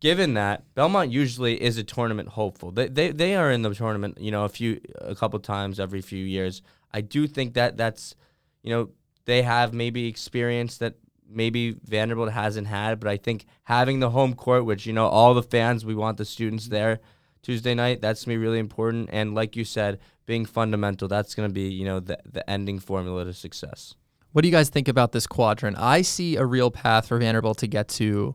Given 0.00 0.34
that 0.34 0.64
Belmont 0.74 1.12
usually 1.12 1.62
is 1.62 1.78
a 1.78 1.84
tournament 1.84 2.30
hopeful, 2.30 2.72
they, 2.72 2.88
they 2.88 3.12
they 3.12 3.36
are 3.36 3.50
in 3.50 3.62
the 3.62 3.74
tournament, 3.74 4.18
you 4.20 4.30
know, 4.30 4.44
a 4.44 4.48
few 4.48 4.80
a 4.96 5.14
couple 5.14 5.38
times 5.38 5.78
every 5.78 6.00
few 6.00 6.24
years. 6.24 6.62
I 6.92 7.00
do 7.00 7.26
think 7.26 7.54
that 7.54 7.76
that's, 7.76 8.16
you 8.62 8.70
know, 8.70 8.90
they 9.24 9.42
have 9.42 9.72
maybe 9.72 10.06
experience 10.06 10.78
that 10.78 10.94
maybe 11.28 11.76
Vanderbilt 11.84 12.32
hasn't 12.32 12.66
had, 12.66 13.00
but 13.00 13.08
I 13.08 13.16
think 13.16 13.46
having 13.64 14.00
the 14.00 14.10
home 14.10 14.34
court, 14.34 14.64
which 14.64 14.86
you 14.86 14.92
know 14.92 15.06
all 15.06 15.34
the 15.34 15.42
fans, 15.42 15.84
we 15.84 15.94
want 15.94 16.18
the 16.18 16.24
students 16.24 16.68
there 16.68 17.00
Tuesday 17.42 17.74
night. 17.74 18.00
That's 18.00 18.24
gonna 18.24 18.34
be 18.34 18.42
really 18.42 18.58
important. 18.58 19.08
And 19.12 19.34
like 19.34 19.56
you 19.56 19.64
said, 19.64 19.98
being 20.26 20.44
fundamental, 20.44 21.08
that's 21.08 21.34
gonna 21.34 21.48
be 21.50 21.68
you 21.68 21.84
know 21.84 22.00
the 22.00 22.18
the 22.24 22.48
ending 22.48 22.78
formula 22.78 23.24
to 23.24 23.32
success. 23.32 23.94
What 24.32 24.42
do 24.42 24.48
you 24.48 24.52
guys 24.52 24.68
think 24.70 24.88
about 24.88 25.12
this 25.12 25.26
quadrant? 25.26 25.76
I 25.78 26.02
see 26.02 26.36
a 26.36 26.44
real 26.46 26.70
path 26.70 27.08
for 27.08 27.18
Vanderbilt 27.18 27.58
to 27.58 27.66
get 27.66 27.88
to 28.00 28.34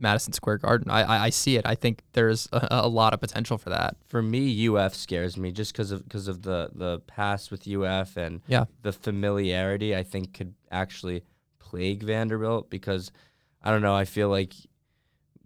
Madison 0.00 0.32
Square 0.32 0.58
Garden. 0.58 0.90
I 0.90 1.02
I, 1.02 1.24
I 1.26 1.30
see 1.30 1.56
it. 1.56 1.64
I 1.64 1.74
think 1.74 2.02
there's 2.12 2.48
a, 2.52 2.66
a 2.70 2.88
lot 2.88 3.14
of 3.14 3.20
potential 3.20 3.56
for 3.58 3.70
that. 3.70 3.96
For 4.06 4.22
me, 4.22 4.66
UF 4.68 4.94
scares 4.94 5.36
me 5.36 5.52
just 5.52 5.72
because 5.72 5.92
of 5.92 6.02
because 6.02 6.26
of 6.26 6.42
the 6.42 6.70
the 6.74 6.98
past 7.06 7.50
with 7.50 7.66
UF 7.68 8.16
and 8.16 8.40
Yeah. 8.48 8.64
the 8.82 8.92
familiarity. 8.92 9.94
I 9.94 10.02
think 10.02 10.34
could 10.34 10.54
actually 10.70 11.22
plague 11.58 12.02
Vanderbilt 12.02 12.70
because 12.70 13.10
I 13.62 13.70
don't 13.70 13.82
know. 13.82 13.94
I 13.94 14.04
feel 14.04 14.28
like 14.28 14.52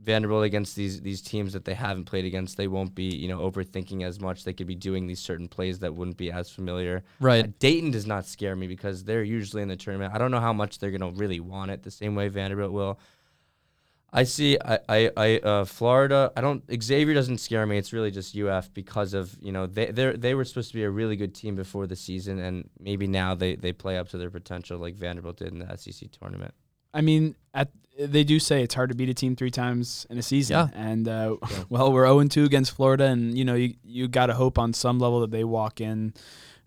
Vanderbilt 0.03 0.45
against 0.45 0.77
these 0.77 1.01
these 1.01 1.21
teams 1.21 1.53
that 1.53 1.65
they 1.65 1.75
haven't 1.75 2.05
played 2.05 2.25
against, 2.25 2.57
they 2.57 2.69
won't 2.69 2.95
be 2.95 3.05
you 3.05 3.29
know 3.29 3.41
overthinking 3.41 4.03
as 4.03 4.21
much. 4.21 4.45
They 4.45 4.53
could 4.53 4.67
be 4.67 4.75
doing 4.75 5.07
these 5.07 5.21
certain 5.21 5.49
plays 5.49 5.79
that 5.81 5.95
wouldn't 5.95 6.17
be 6.17 6.33
as 6.33 6.51
familiar. 6.51 7.05
Right. 7.21 7.45
Uh, 7.45 7.49
Dayton 7.59 7.91
does 7.91 8.07
not 8.07 8.27
scare 8.27 8.57
me 8.57 8.67
because 8.67 9.05
they're 9.05 9.23
usually 9.23 9.63
in 9.63 9.69
the 9.69 9.77
tournament. 9.77 10.15
I 10.15 10.19
don't 10.19 10.31
know 10.31 10.41
how 10.41 10.53
much 10.53 10.79
they're 10.79 10.91
gonna 10.91 11.11
really 11.11 11.41
want 11.41 11.71
it 11.71 11.83
the 11.83 11.91
same 11.91 12.15
way 12.15 12.29
Vanderbilt 12.29 12.73
will. 12.73 12.99
I 14.13 14.25
see. 14.25 14.59
I, 14.65 14.79
I, 14.89 15.11
I 15.17 15.39
uh, 15.39 15.65
Florida. 15.65 16.33
I 16.37 16.41
don't. 16.41 16.65
Xavier 16.83 17.15
doesn't 17.15 17.39
scare 17.39 17.65
me. 17.67 17.79
It's 17.79 17.93
really 17.93 18.11
just 18.11 18.37
UF 18.37 18.73
because 18.75 19.15
of 19.15 19.37
you 19.41 19.53
know 19.53 19.67
they 19.67 19.87
they 19.87 20.13
they 20.13 20.35
were 20.35 20.45
supposed 20.45 20.71
to 20.71 20.75
be 20.75 20.83
a 20.83 20.91
really 20.91 21.17
good 21.17 21.35
team 21.35 21.55
before 21.55 21.87
the 21.87 21.97
season, 21.97 22.39
and 22.39 22.69
maybe 22.81 23.07
now 23.07 23.35
they 23.35 23.55
they 23.55 23.73
play 23.73 23.99
up 23.99 24.09
to 24.09 24.19
their 24.19 24.31
potential 24.31 24.79
like 24.79 24.97
Vanderbilt 24.97 25.37
did 25.37 25.53
in 25.53 25.61
the 25.61 25.77
SEC 25.77 26.11
tournament. 26.11 26.55
I 26.93 27.03
mean, 27.03 27.37
at 27.55 27.71
they 27.99 28.25
do 28.25 28.39
say 28.39 28.63
it's 28.63 28.75
hard 28.75 28.91
to 28.91 28.95
beat 28.97 29.09
a 29.09 29.15
team 29.15 29.37
three 29.37 29.51
times 29.51 30.07
in 30.11 30.19
a 30.19 30.23
season, 30.23 30.55
Yeah. 30.57 30.69
and 30.75 31.07
uh, 31.09 31.37
Yeah. 31.51 31.65
well, 31.69 31.93
we're 31.93 32.07
zero 32.07 32.23
two 32.25 32.45
against 32.45 32.73
Florida, 32.75 33.05
and 33.07 33.37
you 33.37 33.45
know 33.45 33.55
you 33.55 33.75
you 33.85 34.09
got 34.09 34.27
to 34.27 34.35
hope 34.35 34.59
on 34.59 34.73
some 34.73 34.99
level 34.99 35.21
that 35.21 35.31
they 35.31 35.45
walk 35.45 35.81
in 35.81 36.15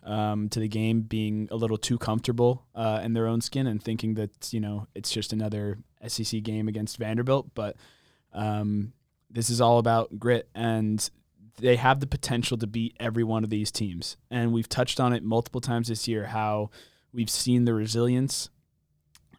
um, 0.03 0.49
to 0.49 0.59
the 0.59 0.67
game 0.67 1.01
being 1.01 1.47
a 1.51 1.55
little 1.55 1.77
too 1.77 1.97
comfortable 1.97 2.65
uh, 2.75 3.01
in 3.03 3.13
their 3.13 3.27
own 3.27 3.41
skin 3.41 3.67
and 3.67 3.81
thinking 3.81 4.15
that 4.15 4.51
you 4.53 4.59
know 4.59 4.87
it's 4.95 5.11
just 5.11 5.33
another 5.33 5.77
SEC 6.07 6.43
game 6.43 6.67
against 6.67 6.97
Vanderbilt, 6.97 7.51
but 7.55 7.77
um, 8.33 8.93
this 9.29 9.49
is 9.49 9.61
all 9.61 9.79
about 9.79 10.19
grit 10.19 10.49
and. 10.55 11.09
They 11.59 11.75
have 11.75 11.99
the 11.99 12.07
potential 12.07 12.57
to 12.57 12.65
beat 12.65 12.97
every 12.99 13.23
one 13.23 13.43
of 13.43 13.51
these 13.51 13.71
teams. 13.71 14.17
And 14.31 14.53
we've 14.53 14.67
touched 14.67 14.99
on 14.99 15.13
it 15.13 15.23
multiple 15.23 15.61
times 15.61 15.87
this 15.87 16.07
year 16.07 16.25
how 16.25 16.71
we've 17.13 17.29
seen 17.29 17.65
the 17.65 17.75
resilience 17.75 18.49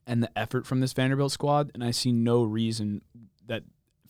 and 0.07 0.23
the 0.23 0.38
effort 0.38 0.67
from 0.67 0.81
this 0.81 0.93
Vanderbilt 0.93 1.33
squad, 1.33 1.71
and 1.75 1.83
I 1.83 1.90
see 1.90 2.12
no 2.12 2.43
reason 2.43 3.03
that 3.47 3.62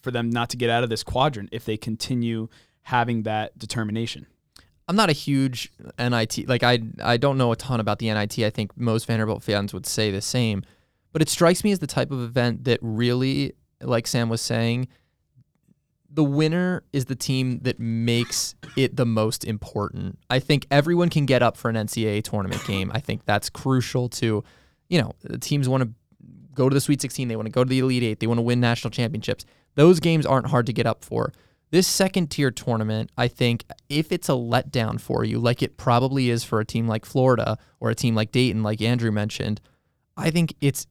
for 0.03 0.11
them 0.11 0.31
not 0.31 0.51
to 0.51 0.57
get 0.57 0.71
out 0.71 0.85
of 0.85 0.91
this 0.91 1.03
quadrant 1.03 1.49
if 1.53 1.65
they 1.65 1.77
continue 1.77 2.49
having 2.83 3.23
that 3.23 3.59
determination. 3.59 4.27
I'm 4.87 4.97
not 4.97 5.09
a 5.09 5.15
huge 5.15 5.73
NIT 5.99 6.47
like 6.47 6.63
I 6.63 6.81
I 7.03 7.17
don't 7.17 7.39
know 7.39 7.53
a 7.53 7.57
ton 7.57 7.81
about 7.81 7.99
the 7.99 8.13
NIT. 8.13 8.39
I 8.41 8.51
think 8.51 8.77
most 8.77 9.07
Vanderbilt 9.07 9.43
fans 9.43 9.73
would 9.73 9.87
say 9.87 10.11
the 10.11 10.21
same, 10.21 10.63
but 11.13 11.23
it 11.23 11.29
strikes 11.29 11.65
me 11.65 11.73
as 11.73 11.79
the 11.79 11.87
type 11.87 12.11
of 12.11 12.21
event 12.21 12.65
that 12.65 12.79
really, 12.83 13.55
like 13.81 14.07
Sam 14.07 14.29
was 14.29 14.43
saying, 14.43 14.89
the 16.11 16.25
winner 16.25 16.85
is 16.93 17.07
the 17.07 17.17
team 17.17 17.61
that 17.63 17.81
makes 17.81 18.55
it 18.77 18.97
the 18.97 19.07
most 19.07 19.45
important. 19.45 20.19
I 20.31 20.39
think 20.39 20.67
everyone 20.71 21.09
can 21.09 21.27
get 21.27 21.43
up 21.43 21.57
for 21.57 21.69
an 21.69 21.77
NCAA 21.77 22.23
tournament 22.23 22.65
game. 22.67 22.93
I 22.95 23.01
think 23.01 23.25
that's 23.25 23.51
crucial 23.51 24.09
to, 24.11 24.45
you 24.89 25.01
know, 25.01 25.13
the 25.23 25.39
teams 25.39 25.69
want 25.69 25.83
to 25.83 25.91
go 26.55 26.69
to 26.69 26.75
the 26.75 26.81
Sweet 26.81 27.01
16, 27.01 27.29
they 27.29 27.37
want 27.37 27.47
to 27.47 27.53
go 27.53 27.65
to 27.65 27.69
the 27.69 27.79
Elite 27.79 28.03
8, 28.03 28.21
they 28.21 28.27
want 28.27 28.39
to 28.39 28.43
win 28.43 28.61
national 28.61 28.91
championships. 28.91 29.45
Those 29.75 30.01
games 30.01 30.25
aren't 30.25 30.47
hard 30.47 30.67
to 30.67 30.73
get 30.73 30.87
up 30.87 31.05
for. 31.05 31.33
This 31.71 31.89
second 31.89 32.31
tier 32.31 32.53
tournament, 32.53 33.11
I 33.19 33.27
think, 33.27 33.65
if 33.89 34.13
it's 34.13 34.29
a 34.29 34.33
letdown 34.33 35.01
for 35.01 35.25
you, 35.25 35.41
like 35.41 35.63
it 35.63 35.77
probably 35.77 36.31
is 36.31 36.45
for 36.45 36.61
a 36.61 36.65
team 36.65 36.87
like 36.87 37.05
Florida 37.05 37.59
or 37.81 37.91
a 37.91 37.95
team 37.95 38.15
like 38.15 38.31
Dayton, 38.31 38.63
like 38.63 38.81
Andrew 38.81 39.11
mentioned, 39.11 39.61
I 40.17 40.31
think 40.31 40.55
it's 40.61 40.87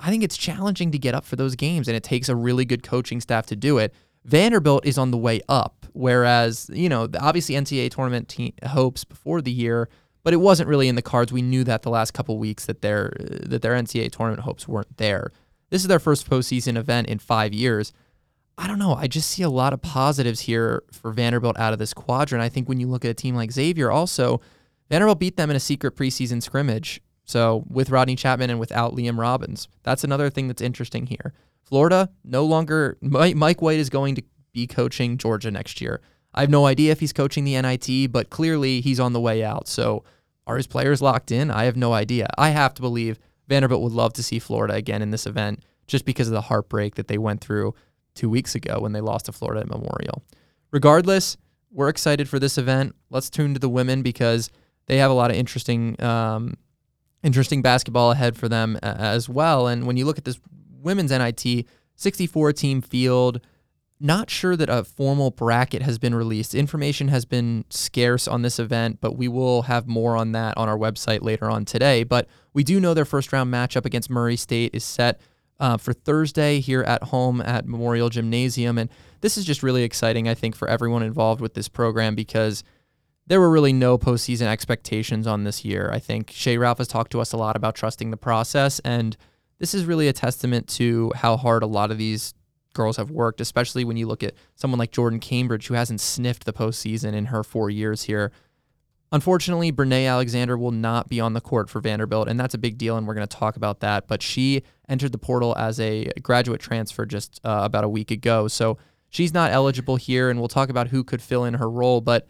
I 0.00 0.10
think 0.10 0.22
it's 0.22 0.36
challenging 0.36 0.92
to 0.92 0.98
get 0.98 1.14
up 1.14 1.24
for 1.24 1.36
those 1.36 1.56
games, 1.56 1.88
and 1.88 1.96
it 1.96 2.04
takes 2.04 2.28
a 2.28 2.36
really 2.36 2.64
good 2.64 2.82
coaching 2.82 3.20
staff 3.20 3.46
to 3.46 3.56
do 3.56 3.78
it. 3.78 3.94
Vanderbilt 4.24 4.84
is 4.86 4.98
on 4.98 5.10
the 5.10 5.16
way 5.16 5.40
up, 5.48 5.86
whereas 5.92 6.70
you 6.72 6.88
know 6.88 7.08
obviously 7.18 7.54
NCAA 7.54 7.90
tournament 7.90 8.28
te- 8.28 8.54
hopes 8.66 9.04
before 9.04 9.40
the 9.40 9.50
year, 9.50 9.88
but 10.28 10.34
it 10.34 10.42
wasn't 10.42 10.68
really 10.68 10.88
in 10.88 10.94
the 10.94 11.00
cards. 11.00 11.32
We 11.32 11.40
knew 11.40 11.64
that 11.64 11.80
the 11.80 11.88
last 11.88 12.10
couple 12.10 12.36
weeks 12.36 12.66
that 12.66 12.82
their 12.82 13.10
that 13.46 13.62
their 13.62 13.72
NCAA 13.72 14.12
tournament 14.12 14.42
hopes 14.42 14.68
weren't 14.68 14.98
there. 14.98 15.32
This 15.70 15.80
is 15.80 15.88
their 15.88 15.98
first 15.98 16.28
postseason 16.28 16.76
event 16.76 17.08
in 17.08 17.18
five 17.18 17.54
years. 17.54 17.94
I 18.58 18.66
don't 18.66 18.78
know. 18.78 18.92
I 18.92 19.06
just 19.06 19.30
see 19.30 19.42
a 19.42 19.48
lot 19.48 19.72
of 19.72 19.80
positives 19.80 20.40
here 20.40 20.82
for 20.92 21.12
Vanderbilt 21.12 21.58
out 21.58 21.72
of 21.72 21.78
this 21.78 21.94
quadrant. 21.94 22.44
I 22.44 22.50
think 22.50 22.68
when 22.68 22.78
you 22.78 22.88
look 22.88 23.06
at 23.06 23.10
a 23.10 23.14
team 23.14 23.36
like 23.36 23.50
Xavier, 23.50 23.90
also 23.90 24.42
Vanderbilt 24.90 25.18
beat 25.18 25.38
them 25.38 25.48
in 25.48 25.56
a 25.56 25.60
secret 25.60 25.96
preseason 25.96 26.42
scrimmage. 26.42 27.00
So 27.24 27.64
with 27.66 27.88
Rodney 27.88 28.14
Chapman 28.14 28.50
and 28.50 28.60
without 28.60 28.94
Liam 28.94 29.16
Robbins, 29.16 29.66
that's 29.82 30.04
another 30.04 30.28
thing 30.28 30.46
that's 30.46 30.60
interesting 30.60 31.06
here. 31.06 31.32
Florida 31.62 32.10
no 32.22 32.44
longer 32.44 32.98
Mike 33.00 33.62
White 33.62 33.78
is 33.78 33.88
going 33.88 34.14
to 34.16 34.22
be 34.52 34.66
coaching 34.66 35.16
Georgia 35.16 35.50
next 35.50 35.80
year. 35.80 36.02
I 36.34 36.42
have 36.42 36.50
no 36.50 36.66
idea 36.66 36.92
if 36.92 37.00
he's 37.00 37.14
coaching 37.14 37.44
the 37.44 37.58
NIT, 37.62 38.12
but 38.12 38.28
clearly 38.28 38.82
he's 38.82 39.00
on 39.00 39.14
the 39.14 39.20
way 39.20 39.42
out. 39.42 39.66
So 39.66 40.04
are 40.48 40.56
his 40.56 40.66
players 40.66 41.00
locked 41.00 41.30
in? 41.30 41.50
I 41.50 41.64
have 41.64 41.76
no 41.76 41.92
idea. 41.92 42.28
I 42.36 42.50
have 42.50 42.74
to 42.74 42.82
believe 42.82 43.18
Vanderbilt 43.46 43.82
would 43.82 43.92
love 43.92 44.14
to 44.14 44.22
see 44.22 44.38
Florida 44.38 44.74
again 44.74 45.02
in 45.02 45.10
this 45.10 45.26
event 45.26 45.62
just 45.86 46.04
because 46.04 46.26
of 46.26 46.34
the 46.34 46.40
heartbreak 46.40 46.96
that 46.96 47.06
they 47.06 47.18
went 47.18 47.40
through 47.40 47.74
two 48.14 48.28
weeks 48.28 48.54
ago 48.54 48.80
when 48.80 48.92
they 48.92 49.00
lost 49.00 49.26
to 49.26 49.32
Florida 49.32 49.60
at 49.60 49.68
Memorial. 49.68 50.22
Regardless, 50.70 51.36
we're 51.70 51.88
excited 51.88 52.28
for 52.28 52.38
this 52.38 52.58
event. 52.58 52.94
Let's 53.10 53.30
tune 53.30 53.54
to 53.54 53.60
the 53.60 53.68
women 53.68 54.02
because 54.02 54.50
they 54.86 54.96
have 54.98 55.10
a 55.10 55.14
lot 55.14 55.30
of 55.30 55.36
interesting, 55.36 56.00
um, 56.02 56.54
interesting 57.22 57.62
basketball 57.62 58.10
ahead 58.10 58.36
for 58.36 58.48
them 58.48 58.76
as 58.82 59.28
well. 59.28 59.68
And 59.68 59.86
when 59.86 59.96
you 59.96 60.04
look 60.04 60.18
at 60.18 60.24
this 60.24 60.40
women's 60.82 61.10
NIT, 61.10 61.66
64 61.96 62.52
team 62.52 62.80
field. 62.80 63.40
Not 64.00 64.30
sure 64.30 64.54
that 64.54 64.68
a 64.68 64.84
formal 64.84 65.32
bracket 65.32 65.82
has 65.82 65.98
been 65.98 66.14
released. 66.14 66.54
Information 66.54 67.08
has 67.08 67.24
been 67.24 67.64
scarce 67.68 68.28
on 68.28 68.42
this 68.42 68.60
event, 68.60 68.98
but 69.00 69.16
we 69.16 69.26
will 69.26 69.62
have 69.62 69.88
more 69.88 70.16
on 70.16 70.32
that 70.32 70.56
on 70.56 70.68
our 70.68 70.78
website 70.78 71.22
later 71.22 71.50
on 71.50 71.64
today. 71.64 72.04
But 72.04 72.28
we 72.52 72.62
do 72.62 72.78
know 72.78 72.94
their 72.94 73.04
first 73.04 73.32
round 73.32 73.52
matchup 73.52 73.84
against 73.84 74.08
Murray 74.08 74.36
State 74.36 74.72
is 74.72 74.84
set 74.84 75.20
uh, 75.58 75.76
for 75.76 75.92
Thursday 75.92 76.60
here 76.60 76.82
at 76.82 77.04
home 77.04 77.40
at 77.40 77.66
Memorial 77.66 78.08
Gymnasium. 78.08 78.78
And 78.78 78.88
this 79.20 79.36
is 79.36 79.44
just 79.44 79.64
really 79.64 79.82
exciting, 79.82 80.28
I 80.28 80.34
think, 80.34 80.54
for 80.54 80.68
everyone 80.68 81.02
involved 81.02 81.40
with 81.40 81.54
this 81.54 81.68
program 81.68 82.14
because 82.14 82.62
there 83.26 83.40
were 83.40 83.50
really 83.50 83.72
no 83.72 83.98
postseason 83.98 84.46
expectations 84.46 85.26
on 85.26 85.42
this 85.42 85.64
year. 85.64 85.90
I 85.92 85.98
think 85.98 86.30
Shea 86.30 86.56
Ralph 86.56 86.78
has 86.78 86.88
talked 86.88 87.10
to 87.12 87.20
us 87.20 87.32
a 87.32 87.36
lot 87.36 87.56
about 87.56 87.74
trusting 87.74 88.12
the 88.12 88.16
process 88.16 88.78
and 88.80 89.16
this 89.58 89.74
is 89.74 89.84
really 89.84 90.08
a 90.08 90.12
testament 90.12 90.68
to 90.68 91.12
how 91.16 91.36
hard 91.36 91.62
a 91.62 91.66
lot 91.66 91.90
of 91.90 91.98
these 91.98 92.32
girls 92.74 92.96
have 92.96 93.10
worked, 93.10 93.40
especially 93.40 93.84
when 93.84 93.96
you 93.96 94.06
look 94.06 94.22
at 94.22 94.34
someone 94.54 94.78
like 94.78 94.90
Jordan 94.90 95.20
Cambridge, 95.20 95.66
who 95.66 95.74
hasn't 95.74 96.00
sniffed 96.00 96.44
the 96.44 96.52
postseason 96.52 97.12
in 97.12 97.26
her 97.26 97.42
four 97.42 97.70
years 97.70 98.04
here. 98.04 98.32
Unfortunately, 99.10 99.72
Brinae 99.72 100.06
Alexander 100.06 100.58
will 100.58 100.70
not 100.70 101.08
be 101.08 101.18
on 101.18 101.32
the 101.32 101.40
court 101.40 101.70
for 101.70 101.80
Vanderbilt, 101.80 102.28
and 102.28 102.38
that's 102.38 102.54
a 102.54 102.58
big 102.58 102.76
deal, 102.76 102.96
and 102.96 103.06
we're 103.06 103.14
going 103.14 103.26
to 103.26 103.36
talk 103.36 103.56
about 103.56 103.80
that. 103.80 104.06
But 104.06 104.22
she 104.22 104.62
entered 104.88 105.12
the 105.12 105.18
portal 105.18 105.56
as 105.56 105.80
a 105.80 106.10
graduate 106.22 106.60
transfer 106.60 107.06
just 107.06 107.40
uh, 107.42 107.60
about 107.62 107.84
a 107.84 107.88
week 107.88 108.10
ago, 108.10 108.48
so 108.48 108.76
she's 109.08 109.32
not 109.32 109.50
eligible 109.50 109.96
here, 109.96 110.28
and 110.28 110.38
we'll 110.38 110.48
talk 110.48 110.68
about 110.68 110.88
who 110.88 111.04
could 111.04 111.22
fill 111.22 111.44
in 111.44 111.54
her 111.54 111.70
role. 111.70 112.02
But 112.02 112.26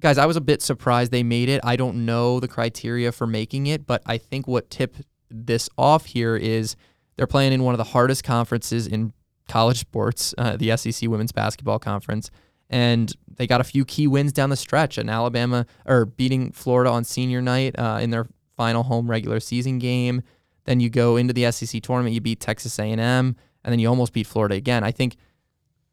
guys, 0.00 0.18
I 0.18 0.26
was 0.26 0.36
a 0.36 0.42
bit 0.42 0.60
surprised 0.60 1.10
they 1.10 1.22
made 1.22 1.48
it. 1.48 1.60
I 1.64 1.76
don't 1.76 2.04
know 2.04 2.38
the 2.38 2.48
criteria 2.48 3.12
for 3.12 3.26
making 3.26 3.66
it, 3.66 3.86
but 3.86 4.02
I 4.04 4.18
think 4.18 4.46
what 4.46 4.68
tipped 4.68 5.02
this 5.30 5.70
off 5.78 6.06
here 6.06 6.36
is 6.36 6.76
they're 7.16 7.26
playing 7.26 7.52
in 7.52 7.62
one 7.62 7.72
of 7.72 7.78
the 7.78 7.84
hardest 7.84 8.24
conferences 8.24 8.86
in 8.86 9.12
college 9.50 9.80
sports, 9.80 10.34
uh, 10.38 10.56
the 10.56 10.76
SEC 10.76 11.08
Women's 11.10 11.32
Basketball 11.32 11.78
Conference, 11.78 12.30
and 12.70 13.12
they 13.36 13.46
got 13.46 13.60
a 13.60 13.64
few 13.64 13.84
key 13.84 14.06
wins 14.06 14.32
down 14.32 14.48
the 14.48 14.56
stretch. 14.56 14.96
And 14.96 15.10
Alabama 15.10 15.66
or 15.86 16.06
beating 16.06 16.52
Florida 16.52 16.90
on 16.90 17.04
senior 17.04 17.42
night 17.42 17.78
uh, 17.78 17.98
in 18.00 18.10
their 18.10 18.26
final 18.56 18.84
home 18.84 19.10
regular 19.10 19.40
season 19.40 19.78
game. 19.78 20.22
Then 20.64 20.80
you 20.80 20.88
go 20.88 21.16
into 21.16 21.32
the 21.32 21.50
SEC 21.50 21.82
tournament, 21.82 22.14
you 22.14 22.20
beat 22.20 22.40
Texas 22.40 22.78
A&M, 22.78 22.98
and 22.98 23.36
then 23.64 23.78
you 23.78 23.88
almost 23.88 24.12
beat 24.12 24.26
Florida 24.26 24.54
again. 24.54 24.84
I 24.84 24.92
think 24.92 25.16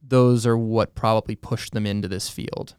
those 0.02 0.46
are 0.46 0.58
what 0.58 0.93
probably 0.93 1.36
pushed 1.36 1.74
them 1.74 1.86
into 1.86 2.08
this 2.08 2.30
field. 2.30 2.76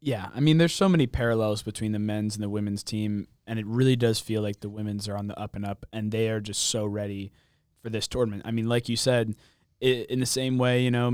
Yeah, 0.00 0.28
I 0.34 0.40
mean, 0.40 0.58
there's 0.58 0.74
so 0.74 0.88
many 0.88 1.06
parallels 1.06 1.62
between 1.62 1.92
the 1.92 1.98
men's 1.98 2.34
and 2.34 2.42
the 2.42 2.48
women's 2.48 2.84
team, 2.84 3.26
and 3.46 3.58
it 3.58 3.66
really 3.66 3.96
does 3.96 4.20
feel 4.20 4.42
like 4.42 4.60
the 4.60 4.68
women's 4.68 5.08
are 5.08 5.16
on 5.16 5.26
the 5.26 5.38
up 5.38 5.56
and 5.56 5.64
up, 5.64 5.86
and 5.92 6.12
they 6.12 6.28
are 6.28 6.40
just 6.40 6.62
so 6.62 6.84
ready 6.84 7.32
for 7.82 7.90
this 7.90 8.06
tournament. 8.06 8.42
I 8.44 8.50
mean, 8.50 8.68
like 8.68 8.88
you 8.88 8.96
said, 8.96 9.34
in 9.80 10.20
the 10.20 10.26
same 10.26 10.58
way, 10.58 10.82
you 10.82 10.90
know, 10.90 11.06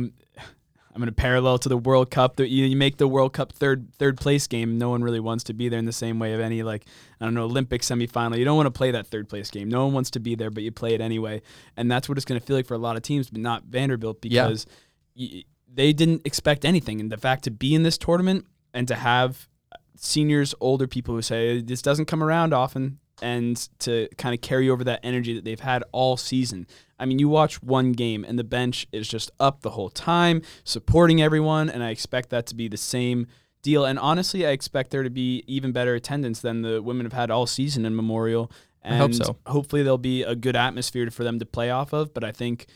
I'm 0.95 1.01
going 1.01 1.07
to 1.07 1.13
parallel 1.13 1.59
to 1.59 1.69
the 1.69 1.77
World 1.77 2.11
Cup. 2.11 2.37
That 2.37 2.51
you, 2.51 2.65
you 2.67 2.77
make 2.77 2.99
the 2.99 3.09
World 3.09 3.33
Cup 3.33 3.53
third 3.53 3.93
third 3.95 4.17
place 4.17 4.47
game. 4.47 4.79
No 4.79 4.91
one 4.91 5.03
really 5.03 5.19
wants 5.19 5.45
to 5.45 5.53
be 5.53 5.69
there 5.69 5.79
in 5.79 5.87
the 5.87 5.93
same 5.93 6.21
way 6.21 6.35
of 6.35 6.41
any 6.41 6.63
like 6.63 6.85
I 7.21 7.25
don't 7.25 7.35
know 7.35 7.45
Olympic 7.45 7.83
semifinal. 7.83 8.39
You 8.39 8.45
don't 8.45 8.57
want 8.57 8.69
to 8.69 8.71
play 8.71 8.93
that 8.93 9.09
third 9.09 9.29
place 9.29 9.51
game. 9.51 9.69
No 9.69 9.85
one 9.85 9.95
wants 9.95 10.11
to 10.13 10.21
be 10.21 10.37
there, 10.37 10.51
but 10.51 10.63
you 10.63 10.71
play 10.71 10.95
it 10.95 11.01
anyway, 11.01 11.43
and 11.77 11.91
that's 11.91 12.09
what 12.09 12.17
it's 12.17 12.25
going 12.25 12.41
to 12.41 12.47
feel 12.47 12.57
like 12.57 12.67
for 12.67 12.75
a 12.75 12.79
lot 12.79 12.97
of 12.97 13.03
teams, 13.03 13.29
but 13.29 13.41
not 13.41 13.65
Vanderbilt 13.65 14.21
because 14.21 14.67
yeah. 15.15 15.43
they 15.73 15.93
didn't 15.93 16.23
expect 16.25 16.65
anything. 16.65 17.01
And 17.01 17.11
the 17.11 17.17
fact 17.17 17.43
to 17.45 17.51
be 17.51 17.75
in 17.75 17.83
this 17.83 17.99
tournament 17.99 18.47
and 18.73 18.87
to 18.87 18.95
have 18.95 19.49
seniors, 19.97 20.55
older 20.61 20.87
people 20.87 21.17
who 21.17 21.23
say 21.23 21.61
this 21.61 21.83
doesn't 21.83 22.07
come 22.07 22.23
around 22.23 22.55
often, 22.55 23.01
and 23.25 23.69
to 23.79 24.07
kind 24.19 24.35
of 24.35 24.43
carry 24.43 24.69
over 24.69 24.85
that 24.85 25.01
energy 25.03 25.33
that 25.35 25.45
they've 25.45 25.59
had 25.59 25.83
all 25.93 26.19
season. 26.19 26.67
I 26.99 27.07
mean, 27.07 27.19
you 27.19 27.29
watch 27.29 27.63
one 27.63 27.93
game 27.93 28.23
and 28.23 28.39
the 28.39 28.45
bench 28.45 28.87
is 28.93 29.09
just 29.09 29.31
up 29.41 29.63
the 29.63 29.71
whole 29.71 29.89
time, 29.89 30.43
supporting 30.63 31.23
everyone, 31.23 31.71
and 31.71 31.83
I 31.83 31.89
expect 31.89 32.29
that 32.31 32.47
to 32.47 32.55
be 32.55 32.69
the 32.69 32.77
same 32.77 33.27
deal. 33.63 33.87
And 33.87 33.99
honestly, 33.99 34.47
I 34.47 34.51
expect 34.51 34.91
there 34.91 35.03
to 35.03 35.11
be 35.11 35.43
even 35.47 35.73
better 35.73 35.95
attendance 35.95 36.41
than 36.41 36.61
the 36.61 36.83
women 36.83 37.07
have 37.07 37.15
had 37.15 37.31
all 37.31 37.47
season 37.47 37.87
in 37.87 37.97
Memorial. 37.97 38.53
And 38.83 38.95
I 38.95 38.99
hope 38.99 39.15
so. 39.15 39.37
Hopefully, 39.47 39.83
there'll 39.83 39.97
be 39.97 40.23
a 40.23 40.35
good 40.35 40.55
atmosphere 40.55 41.11
for 41.11 41.25
them 41.25 41.39
to 41.39 41.47
play 41.47 41.71
off 41.71 41.95
of. 41.95 42.13
But 42.13 42.23
I 42.23 42.33
think 42.33 42.67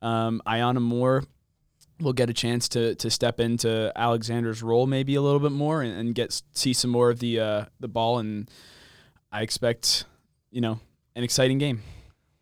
um, 0.00 0.40
Iyana 0.46 0.80
Moore 0.80 1.24
will 2.00 2.14
get 2.14 2.30
a 2.30 2.32
chance 2.32 2.68
to 2.70 2.94
to 2.94 3.10
step 3.10 3.38
into 3.40 3.92
Alexander's 3.94 4.62
role 4.62 4.86
maybe 4.86 5.14
a 5.16 5.20
little 5.20 5.40
bit 5.40 5.52
more 5.52 5.82
and, 5.82 5.92
and 5.92 6.14
get 6.14 6.40
see 6.52 6.72
some 6.72 6.90
more 6.90 7.10
of 7.10 7.18
the 7.18 7.38
uh, 7.38 7.64
the 7.80 7.88
ball 7.88 8.18
and 8.18 8.50
I 9.30 9.42
expect 9.42 10.04
you 10.50 10.60
know 10.60 10.80
an 11.14 11.24
exciting 11.24 11.58
game. 11.58 11.82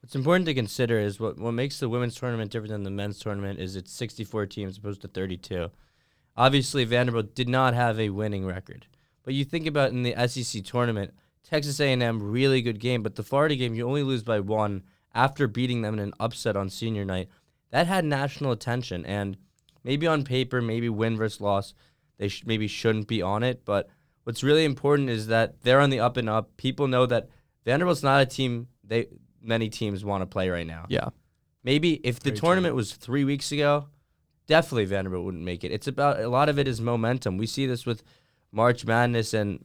What's 0.01 0.15
important 0.15 0.47
to 0.47 0.55
consider 0.55 0.99
is 0.99 1.19
what 1.19 1.39
what 1.39 1.53
makes 1.53 1.81
the 1.81 1.89
women's 1.89 2.15
tournament 2.15 2.53
different 2.53 2.73
than 2.73 2.85
the 2.85 2.91
men's 2.91 3.19
tournament 3.19 3.59
is 3.59 3.75
it's 3.75 3.93
64 3.93 4.47
teams 4.47 4.79
opposed 4.79 5.03
to 5.03 5.09
32. 5.09 5.71
Obviously, 6.37 6.85
Vanderbilt 6.85 7.35
did 7.35 7.49
not 7.49 7.75
have 7.75 7.99
a 7.99 8.11
winning 8.11 8.47
record, 8.47 8.87
but 9.25 9.35
you 9.35 9.45
think 9.45 9.67
about 9.67 9.91
in 9.91 10.03
the 10.03 10.15
SEC 10.29 10.63
tournament, 10.63 11.15
Texas 11.43 11.81
A&M 11.81 12.23
really 12.23 12.61
good 12.61 12.79
game, 12.79 13.03
but 13.03 13.15
the 13.15 13.23
Florida 13.23 13.57
game 13.57 13.75
you 13.75 13.87
only 13.89 14.03
lose 14.03 14.23
by 14.23 14.39
one 14.39 14.83
after 15.15 15.49
beating 15.49 15.83
them 15.83 15.95
in 15.95 16.01
an 16.01 16.13
upset 16.21 16.57
on 16.57 16.69
senior 16.69 17.05
night. 17.05 17.29
That 17.71 17.87
had 17.87 18.05
national 18.05 18.53
attention 18.53 19.05
and 19.07 19.37
maybe 19.83 20.07
on 20.07 20.25
paper, 20.25 20.61
maybe 20.61 20.89
win 20.89 21.17
versus 21.17 21.41
loss, 21.41 21.75
they 22.19 22.29
sh- 22.29 22.45
maybe 22.47 22.69
shouldn't 22.69 23.09
be 23.09 23.23
on 23.23 23.43
it. 23.43 23.65
But 23.65 23.89
what's 24.27 24.43
really 24.43 24.65
important 24.65 25.09
is 25.09 25.29
that 25.29 25.63
they're 25.63 25.79
on 25.79 25.89
the 25.89 26.01
up 26.01 26.17
and 26.17 26.29
up. 26.29 26.57
People 26.57 26.89
know 26.89 27.07
that 27.07 27.29
Vanderbilt's 27.65 28.03
not 28.03 28.21
a 28.21 28.27
team 28.27 28.67
they 28.83 29.07
many 29.41 29.69
teams 29.69 30.05
want 30.05 30.23
to 30.23 30.27
play 30.27 30.49
right 30.49 30.67
now. 30.67 30.87
Yeah. 30.89 31.11
Maybe 31.63 31.95
if 32.05 32.19
the 32.19 32.31
Very 32.31 32.41
tournament 32.41 32.73
true. 32.73 32.77
was 32.77 32.93
three 32.95 33.23
weeks 33.23 33.53
ago, 33.53 33.87
definitely 34.49 34.87
Vanderbilt 34.87 35.25
wouldn't 35.25 35.45
make 35.45 35.63
it. 35.63 35.71
It's 35.71 35.87
about 35.87 36.19
a 36.19 36.29
lot 36.29 36.49
of 36.49 36.59
it 36.59 36.67
is 36.67 36.81
momentum. 36.81 37.39
We 37.39 37.47
see 37.47 37.67
this 37.67 37.87
with 37.87 38.03
March 38.51 38.85
Madness 38.85 39.33
and 39.33 39.65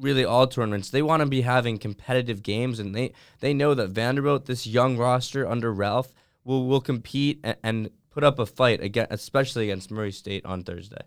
really 0.00 0.24
all 0.24 0.46
tournaments. 0.46 0.88
They 0.88 1.02
want 1.02 1.20
to 1.20 1.26
be 1.26 1.42
having 1.42 1.76
competitive 1.76 2.42
games, 2.42 2.78
and 2.78 2.94
they 2.94 3.12
they 3.40 3.52
know 3.52 3.74
that 3.74 3.90
Vanderbilt, 3.90 4.46
this 4.46 4.66
young 4.66 4.96
roster 4.96 5.46
under 5.46 5.70
Ralph, 5.70 6.14
will 6.44 6.66
will 6.66 6.80
compete 6.80 7.40
and, 7.44 7.56
and 7.62 7.90
put 8.08 8.24
up 8.24 8.38
a 8.38 8.46
fight 8.46 8.82
again, 8.82 9.06
especially 9.10 9.64
against 9.64 9.90
Murray 9.90 10.12
State 10.12 10.46
on 10.46 10.62
Thursday. 10.62 11.04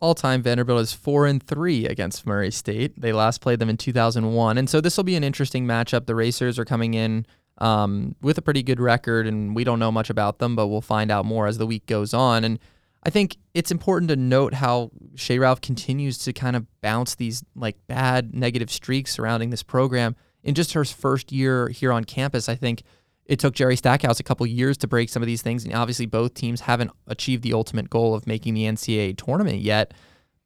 All 0.00 0.14
time, 0.14 0.42
Vanderbilt 0.42 0.80
is 0.80 0.94
four 0.94 1.26
and 1.26 1.42
three 1.42 1.84
against 1.84 2.26
Murray 2.26 2.50
State. 2.50 2.98
They 2.98 3.12
last 3.12 3.42
played 3.42 3.58
them 3.58 3.68
in 3.68 3.76
2001, 3.76 4.56
and 4.56 4.68
so 4.68 4.80
this 4.80 4.96
will 4.96 5.04
be 5.04 5.14
an 5.14 5.22
interesting 5.22 5.66
matchup. 5.66 6.06
The 6.06 6.14
Racers 6.14 6.58
are 6.58 6.64
coming 6.64 6.94
in 6.94 7.26
um, 7.58 8.16
with 8.22 8.38
a 8.38 8.42
pretty 8.42 8.62
good 8.62 8.80
record, 8.80 9.26
and 9.26 9.54
we 9.54 9.62
don't 9.62 9.78
know 9.78 9.92
much 9.92 10.08
about 10.08 10.38
them, 10.38 10.56
but 10.56 10.68
we'll 10.68 10.80
find 10.80 11.10
out 11.10 11.26
more 11.26 11.46
as 11.46 11.58
the 11.58 11.66
week 11.66 11.84
goes 11.84 12.14
on. 12.14 12.44
And 12.44 12.58
I 13.02 13.10
think 13.10 13.36
it's 13.52 13.70
important 13.70 14.08
to 14.08 14.16
note 14.16 14.54
how 14.54 14.90
Shea 15.16 15.38
Ralph 15.38 15.60
continues 15.60 16.16
to 16.18 16.32
kind 16.32 16.56
of 16.56 16.66
bounce 16.80 17.14
these 17.14 17.44
like 17.54 17.76
bad 17.86 18.34
negative 18.34 18.70
streaks 18.70 19.12
surrounding 19.12 19.50
this 19.50 19.62
program. 19.62 20.16
In 20.42 20.54
just 20.54 20.72
her 20.72 20.86
first 20.86 21.30
year 21.30 21.68
here 21.68 21.92
on 21.92 22.04
campus, 22.04 22.48
I 22.48 22.54
think 22.54 22.82
it 23.30 23.38
took 23.38 23.54
Jerry 23.54 23.76
Stackhouse 23.76 24.18
a 24.18 24.24
couple 24.24 24.44
years 24.44 24.76
to 24.78 24.88
break 24.88 25.08
some 25.08 25.22
of 25.22 25.28
these 25.28 25.40
things. 25.40 25.64
And 25.64 25.72
obviously, 25.72 26.04
both 26.04 26.34
teams 26.34 26.62
haven't 26.62 26.90
achieved 27.06 27.44
the 27.44 27.52
ultimate 27.52 27.88
goal 27.88 28.12
of 28.12 28.26
making 28.26 28.54
the 28.54 28.64
NCAA 28.64 29.16
tournament 29.16 29.60
yet. 29.60 29.94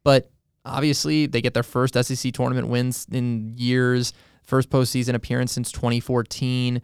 But 0.04 0.30
obviously, 0.66 1.24
they 1.24 1.40
get 1.40 1.54
their 1.54 1.62
first 1.62 1.94
SEC 1.94 2.34
tournament 2.34 2.68
wins 2.68 3.06
in 3.10 3.54
years, 3.56 4.12
first 4.42 4.68
postseason 4.68 5.14
appearance 5.14 5.50
since 5.50 5.72
2014. 5.72 6.82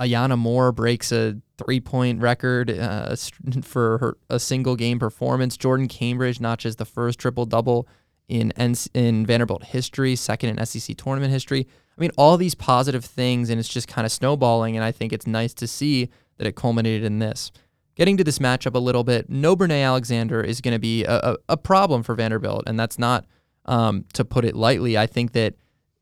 Iyana 0.00 0.38
Moore 0.38 0.72
breaks 0.72 1.12
a 1.12 1.36
three 1.58 1.80
point 1.80 2.22
record 2.22 2.70
uh, 2.70 3.14
for 3.62 3.98
her, 3.98 4.16
a 4.30 4.40
single 4.40 4.74
game 4.74 4.98
performance. 4.98 5.58
Jordan 5.58 5.86
Cambridge 5.86 6.40
notches 6.40 6.76
the 6.76 6.86
first 6.86 7.18
triple 7.18 7.44
double 7.44 7.86
in 8.26 8.54
in 8.94 9.26
Vanderbilt 9.26 9.64
history, 9.64 10.16
second 10.16 10.58
in 10.58 10.64
SEC 10.64 10.96
tournament 10.96 11.30
history. 11.30 11.68
I 11.96 12.00
mean, 12.00 12.10
all 12.16 12.36
these 12.36 12.54
positive 12.54 13.04
things, 13.04 13.50
and 13.50 13.60
it's 13.60 13.68
just 13.68 13.88
kind 13.88 14.04
of 14.06 14.12
snowballing. 14.12 14.76
And 14.76 14.84
I 14.84 14.92
think 14.92 15.12
it's 15.12 15.26
nice 15.26 15.54
to 15.54 15.66
see 15.66 16.08
that 16.38 16.46
it 16.46 16.56
culminated 16.56 17.04
in 17.04 17.18
this. 17.18 17.52
Getting 17.94 18.16
to 18.16 18.24
this 18.24 18.38
matchup 18.38 18.74
a 18.74 18.78
little 18.78 19.04
bit, 19.04 19.28
no 19.28 19.54
Brinae 19.54 19.84
Alexander 19.84 20.40
is 20.40 20.60
going 20.60 20.72
to 20.72 20.78
be 20.78 21.04
a, 21.04 21.16
a, 21.18 21.36
a, 21.50 21.56
problem 21.58 22.02
for 22.02 22.14
Vanderbilt, 22.14 22.64
and 22.66 22.80
that's 22.80 22.98
not 22.98 23.26
um, 23.66 24.06
to 24.14 24.24
put 24.24 24.46
it 24.46 24.56
lightly. 24.56 24.96
I 24.96 25.06
think 25.06 25.32
that 25.32 25.54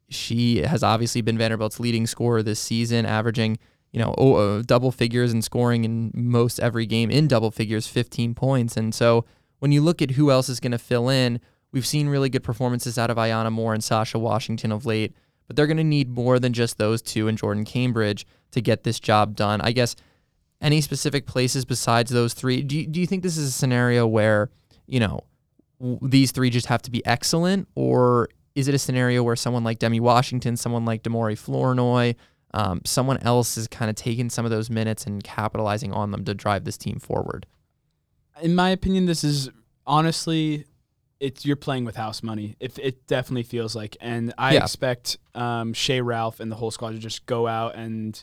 she 0.08 0.62
has 0.62 0.84
obviously 0.84 1.20
been 1.20 1.36
Vanderbilt's 1.36 1.80
leading 1.80 2.06
scorer 2.06 2.42
this 2.42 2.60
season, 2.60 3.06
averaging 3.06 3.58
you 3.92 3.98
know 3.98 4.14
oh, 4.18 4.34
uh, 4.34 4.62
double 4.64 4.92
figures 4.92 5.32
and 5.32 5.42
scoring 5.42 5.84
in 5.84 6.12
most 6.14 6.60
every 6.60 6.86
game 6.86 7.10
in 7.10 7.26
double 7.26 7.50
figures, 7.50 7.88
15 7.88 8.34
points. 8.34 8.76
And 8.76 8.94
so 8.94 9.24
when 9.58 9.72
you 9.72 9.80
look 9.80 10.00
at 10.00 10.12
who 10.12 10.30
else 10.30 10.48
is 10.48 10.60
going 10.60 10.72
to 10.72 10.78
fill 10.78 11.08
in, 11.08 11.40
we've 11.72 11.86
seen 11.86 12.08
really 12.08 12.28
good 12.28 12.44
performances 12.44 12.98
out 12.98 13.10
of 13.10 13.16
Iyana 13.16 13.50
Moore 13.50 13.74
and 13.74 13.82
Sacha 13.82 14.18
Washington 14.18 14.70
of 14.70 14.86
late 14.86 15.14
but 15.50 15.56
they're 15.56 15.66
going 15.66 15.76
to 15.78 15.82
need 15.82 16.08
more 16.08 16.38
than 16.38 16.52
just 16.52 16.78
those 16.78 17.02
two 17.02 17.26
and 17.26 17.36
Jordan 17.36 17.64
Cambridge 17.64 18.24
to 18.52 18.60
get 18.60 18.84
this 18.84 19.00
job 19.00 19.34
done. 19.34 19.60
I 19.60 19.72
guess 19.72 19.96
any 20.60 20.80
specific 20.80 21.26
places 21.26 21.64
besides 21.64 22.12
those 22.12 22.34
three? 22.34 22.62
Do 22.62 22.78
you, 22.78 22.86
do 22.86 23.00
you 23.00 23.06
think 23.08 23.24
this 23.24 23.36
is 23.36 23.48
a 23.48 23.50
scenario 23.50 24.06
where, 24.06 24.50
you 24.86 25.00
know, 25.00 25.24
w- 25.80 25.98
these 26.02 26.30
three 26.30 26.50
just 26.50 26.66
have 26.66 26.82
to 26.82 26.90
be 26.92 27.04
excellent? 27.04 27.66
Or 27.74 28.28
is 28.54 28.68
it 28.68 28.76
a 28.76 28.78
scenario 28.78 29.24
where 29.24 29.34
someone 29.34 29.64
like 29.64 29.80
Demi 29.80 29.98
Washington, 29.98 30.56
someone 30.56 30.84
like 30.84 31.02
De'Mauri 31.02 31.36
Flournoy, 31.36 32.14
um, 32.54 32.82
someone 32.84 33.18
else 33.18 33.56
is 33.56 33.66
kind 33.66 33.90
of 33.90 33.96
taking 33.96 34.30
some 34.30 34.44
of 34.44 34.52
those 34.52 34.70
minutes 34.70 35.04
and 35.04 35.20
capitalizing 35.24 35.92
on 35.92 36.12
them 36.12 36.24
to 36.26 36.32
drive 36.32 36.62
this 36.62 36.78
team 36.78 37.00
forward? 37.00 37.44
In 38.40 38.54
my 38.54 38.70
opinion, 38.70 39.06
this 39.06 39.24
is 39.24 39.50
honestly 39.84 40.66
it's 41.20 41.44
you're 41.44 41.56
playing 41.56 41.84
with 41.84 41.96
house 41.96 42.22
money. 42.22 42.56
It, 42.58 42.78
it 42.78 43.06
definitely 43.06 43.42
feels 43.42 43.76
like, 43.76 43.96
and 44.00 44.32
I 44.38 44.54
yeah. 44.54 44.62
expect 44.62 45.18
um, 45.34 45.74
Shea 45.74 46.00
Ralph 46.00 46.40
and 46.40 46.50
the 46.50 46.56
whole 46.56 46.70
squad 46.70 46.92
to 46.92 46.98
just 46.98 47.26
go 47.26 47.46
out 47.46 47.76
and 47.76 48.22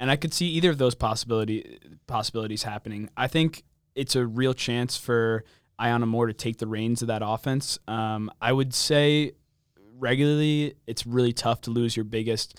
and 0.00 0.10
I 0.10 0.16
could 0.16 0.32
see 0.32 0.46
either 0.46 0.70
of 0.70 0.78
those 0.78 0.94
possibility 0.94 1.78
possibilities 2.06 2.62
happening. 2.62 3.10
I 3.16 3.28
think 3.28 3.64
it's 3.94 4.16
a 4.16 4.26
real 4.26 4.54
chance 4.54 4.96
for 4.96 5.44
Iyana 5.78 6.06
Moore 6.06 6.26
to 6.26 6.32
take 6.32 6.56
the 6.56 6.66
reins 6.66 7.02
of 7.02 7.08
that 7.08 7.22
offense. 7.24 7.78
Um, 7.86 8.30
I 8.40 8.52
would 8.52 8.72
say 8.72 9.32
regularly, 9.98 10.74
it's 10.86 11.06
really 11.06 11.34
tough 11.34 11.60
to 11.62 11.70
lose 11.70 11.96
your 11.96 12.04
biggest 12.04 12.58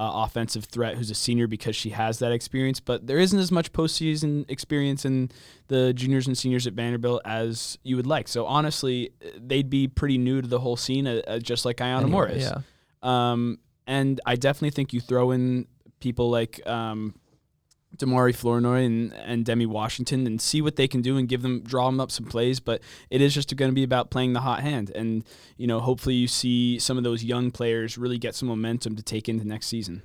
uh, 0.00 0.24
offensive 0.24 0.64
threat 0.64 0.96
who's 0.96 1.10
a 1.10 1.14
senior 1.14 1.46
because 1.46 1.76
she 1.76 1.90
has 1.90 2.20
that 2.20 2.32
experience. 2.32 2.80
But 2.80 3.06
there 3.06 3.18
isn't 3.18 3.38
as 3.38 3.52
much 3.52 3.70
postseason 3.70 4.50
experience 4.50 5.04
in 5.04 5.30
the 5.68 5.92
juniors 5.92 6.26
and 6.26 6.38
seniors 6.38 6.66
at 6.66 6.72
Vanderbilt 6.72 7.20
as 7.26 7.76
you 7.82 7.96
would 7.96 8.06
like. 8.06 8.26
So 8.26 8.46
honestly, 8.46 9.12
they'd 9.36 9.68
be 9.68 9.88
pretty 9.88 10.16
new 10.16 10.40
to 10.40 10.48
the 10.48 10.58
whole 10.58 10.76
scene, 10.76 11.06
uh, 11.06 11.20
uh 11.26 11.38
just 11.38 11.66
like 11.66 11.76
Ayana 11.76 11.96
anyway, 11.98 12.10
Morris. 12.12 12.50
Yeah. 12.50 12.62
Um, 13.02 13.58
and 13.86 14.22
I 14.24 14.36
definitely 14.36 14.70
think 14.70 14.94
you 14.94 15.02
throw 15.02 15.32
in 15.32 15.66
people 16.00 16.30
like 16.30 16.66
um, 16.66 17.14
De'Mauri 17.96 18.34
Flournoy 18.34 18.86
and, 18.86 19.12
and 19.14 19.44
Demi 19.44 19.66
Washington 19.66 20.26
and 20.26 20.40
see 20.40 20.62
what 20.62 20.76
they 20.76 20.88
can 20.88 21.02
do 21.02 21.16
and 21.16 21.28
give 21.28 21.42
them 21.42 21.60
draw 21.60 21.86
them 21.86 22.00
up 22.00 22.10
some 22.10 22.26
plays. 22.26 22.60
But 22.60 22.80
it 23.10 23.20
is 23.20 23.34
just 23.34 23.54
going 23.56 23.70
to 23.70 23.74
be 23.74 23.82
about 23.82 24.10
playing 24.10 24.32
the 24.32 24.40
hot 24.40 24.60
hand, 24.60 24.90
and 24.94 25.24
you 25.56 25.66
know 25.66 25.80
hopefully 25.80 26.14
you 26.14 26.28
see 26.28 26.78
some 26.78 26.96
of 26.96 27.04
those 27.04 27.24
young 27.24 27.50
players 27.50 27.98
really 27.98 28.18
get 28.18 28.34
some 28.34 28.48
momentum 28.48 28.96
to 28.96 29.02
take 29.02 29.28
into 29.28 29.46
next 29.46 29.66
season. 29.66 30.02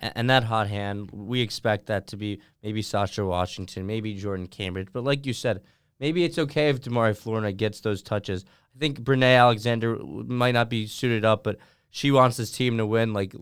And 0.00 0.30
that 0.30 0.44
hot 0.44 0.68
hand, 0.68 1.10
we 1.12 1.42
expect 1.42 1.86
that 1.86 2.06
to 2.08 2.16
be 2.16 2.40
maybe 2.62 2.80
Sacha 2.80 3.22
Washington, 3.22 3.86
maybe 3.86 4.14
Jordan 4.14 4.46
Cambridge. 4.46 4.88
But 4.94 5.04
like 5.04 5.26
you 5.26 5.34
said, 5.34 5.60
maybe 5.98 6.24
it's 6.24 6.38
okay 6.38 6.70
if 6.70 6.80
De'Mauri 6.80 7.14
Flournoy 7.14 7.52
gets 7.52 7.80
those 7.80 8.02
touches. 8.02 8.46
I 8.74 8.78
think 8.78 9.02
Brinae 9.02 9.36
Alexander 9.36 9.98
might 9.98 10.52
not 10.52 10.70
be 10.70 10.86
suited 10.86 11.26
up, 11.26 11.44
but 11.44 11.58
she 11.90 12.10
wants 12.10 12.38
this 12.38 12.50
team 12.50 12.78
to 12.78 12.86
win. 12.86 13.12
Like 13.12 13.34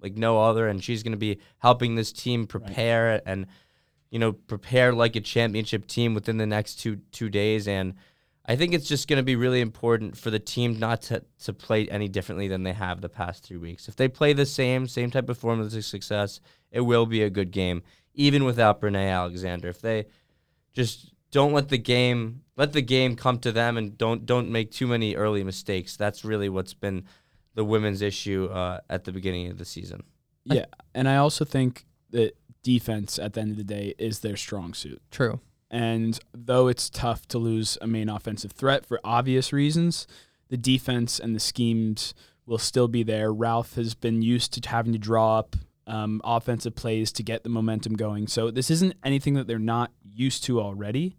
like 0.00 0.16
no 0.16 0.40
other, 0.40 0.68
and 0.68 0.82
she's 0.82 1.02
going 1.02 1.12
to 1.12 1.18
be 1.18 1.38
helping 1.58 1.94
this 1.94 2.12
team 2.12 2.46
prepare 2.46 3.12
right. 3.12 3.22
and 3.26 3.46
you 4.10 4.18
know 4.18 4.32
prepare 4.32 4.92
like 4.92 5.16
a 5.16 5.20
championship 5.20 5.86
team 5.86 6.14
within 6.14 6.36
the 6.36 6.46
next 6.46 6.76
two 6.76 6.96
two 7.12 7.28
days. 7.28 7.66
And 7.68 7.94
I 8.44 8.56
think 8.56 8.74
it's 8.74 8.88
just 8.88 9.08
going 9.08 9.18
to 9.18 9.24
be 9.24 9.36
really 9.36 9.60
important 9.60 10.16
for 10.16 10.30
the 10.30 10.38
team 10.38 10.78
not 10.78 11.02
to 11.02 11.24
to 11.44 11.52
play 11.52 11.88
any 11.88 12.08
differently 12.08 12.48
than 12.48 12.62
they 12.62 12.72
have 12.72 13.00
the 13.00 13.08
past 13.08 13.44
three 13.44 13.56
weeks. 13.56 13.88
If 13.88 13.96
they 13.96 14.08
play 14.08 14.32
the 14.32 14.46
same 14.46 14.86
same 14.86 15.10
type 15.10 15.28
of 15.28 15.38
formula 15.38 15.74
of 15.74 15.84
success, 15.84 16.40
it 16.70 16.80
will 16.80 17.06
be 17.06 17.22
a 17.22 17.30
good 17.30 17.50
game, 17.50 17.82
even 18.14 18.44
without 18.44 18.80
Brinae 18.80 19.10
Alexander. 19.10 19.68
If 19.68 19.80
they 19.80 20.06
just 20.72 21.12
don't 21.30 21.52
let 21.52 21.68
the 21.68 21.78
game 21.78 22.42
let 22.56 22.72
the 22.72 22.82
game 22.82 23.16
come 23.16 23.38
to 23.40 23.52
them 23.52 23.76
and 23.76 23.98
don't 23.98 24.24
don't 24.24 24.50
make 24.50 24.70
too 24.70 24.86
many 24.86 25.14
early 25.14 25.44
mistakes. 25.44 25.96
That's 25.96 26.24
really 26.24 26.48
what's 26.48 26.74
been 26.74 27.04
the 27.56 27.64
women's 27.64 28.02
issue 28.02 28.46
uh, 28.46 28.78
at 28.88 29.04
the 29.04 29.10
beginning 29.10 29.50
of 29.50 29.58
the 29.58 29.64
season. 29.64 30.04
Yeah, 30.44 30.66
and 30.94 31.08
I 31.08 31.16
also 31.16 31.44
think 31.44 31.86
that 32.10 32.36
defense 32.62 33.18
at 33.18 33.32
the 33.32 33.40
end 33.40 33.50
of 33.50 33.56
the 33.56 33.64
day 33.64 33.94
is 33.98 34.20
their 34.20 34.36
strong 34.36 34.74
suit. 34.74 35.02
True. 35.10 35.40
And 35.70 36.18
though 36.32 36.68
it's 36.68 36.88
tough 36.88 37.26
to 37.28 37.38
lose 37.38 37.76
a 37.80 37.86
main 37.88 38.08
offensive 38.08 38.52
threat 38.52 38.86
for 38.86 39.00
obvious 39.02 39.52
reasons, 39.52 40.06
the 40.48 40.56
defense 40.56 41.18
and 41.18 41.34
the 41.34 41.40
schemes 41.40 42.14
will 42.44 42.58
still 42.58 42.86
be 42.86 43.02
there. 43.02 43.32
Ralph 43.32 43.74
has 43.74 43.94
been 43.94 44.22
used 44.22 44.52
to 44.52 44.68
having 44.68 44.92
to 44.92 44.98
draw 44.98 45.38
up 45.40 45.56
um, 45.88 46.20
offensive 46.22 46.76
plays 46.76 47.10
to 47.12 47.22
get 47.22 47.42
the 47.42 47.48
momentum 47.48 47.94
going. 47.94 48.28
So 48.28 48.50
this 48.50 48.70
isn't 48.70 48.94
anything 49.04 49.34
that 49.34 49.46
they're 49.46 49.58
not 49.58 49.90
used 50.04 50.44
to 50.44 50.60
already. 50.60 51.16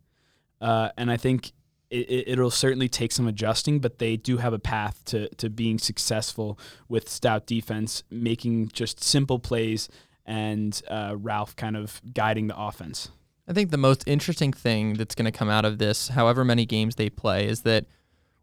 Uh, 0.61 0.89
and 0.97 1.11
I 1.11 1.17
think 1.17 1.51
it, 1.89 2.37
will 2.37 2.51
certainly 2.51 2.89
take 2.89 3.11
some 3.11 3.27
adjusting, 3.27 3.79
but 3.79 3.99
they 3.99 4.17
do 4.17 4.37
have 4.37 4.53
a 4.53 4.59
path 4.59 5.03
to, 5.05 5.29
to 5.35 5.49
being 5.49 5.77
successful 5.79 6.59
with 6.89 7.07
stout 7.09 7.45
defense, 7.45 8.03
making 8.09 8.69
just 8.69 9.03
simple 9.03 9.39
plays 9.39 9.87
and 10.25 10.81
uh, 10.89 11.15
Ralph 11.17 11.55
kind 11.55 11.77
of 11.77 12.01
guiding 12.13 12.47
the 12.47 12.59
offense. 12.59 13.09
I 13.47 13.53
think 13.53 13.71
the 13.71 13.77
most 13.77 14.03
interesting 14.05 14.51
thing 14.51 14.95
that's 14.95 15.15
going 15.15 15.25
to 15.25 15.31
come 15.31 15.49
out 15.49 15.63
of 15.63 15.77
this, 15.77 16.09
however 16.09 16.43
many 16.43 16.65
games 16.65 16.95
they 16.95 17.09
play, 17.09 17.47
is 17.47 17.61
that 17.61 17.85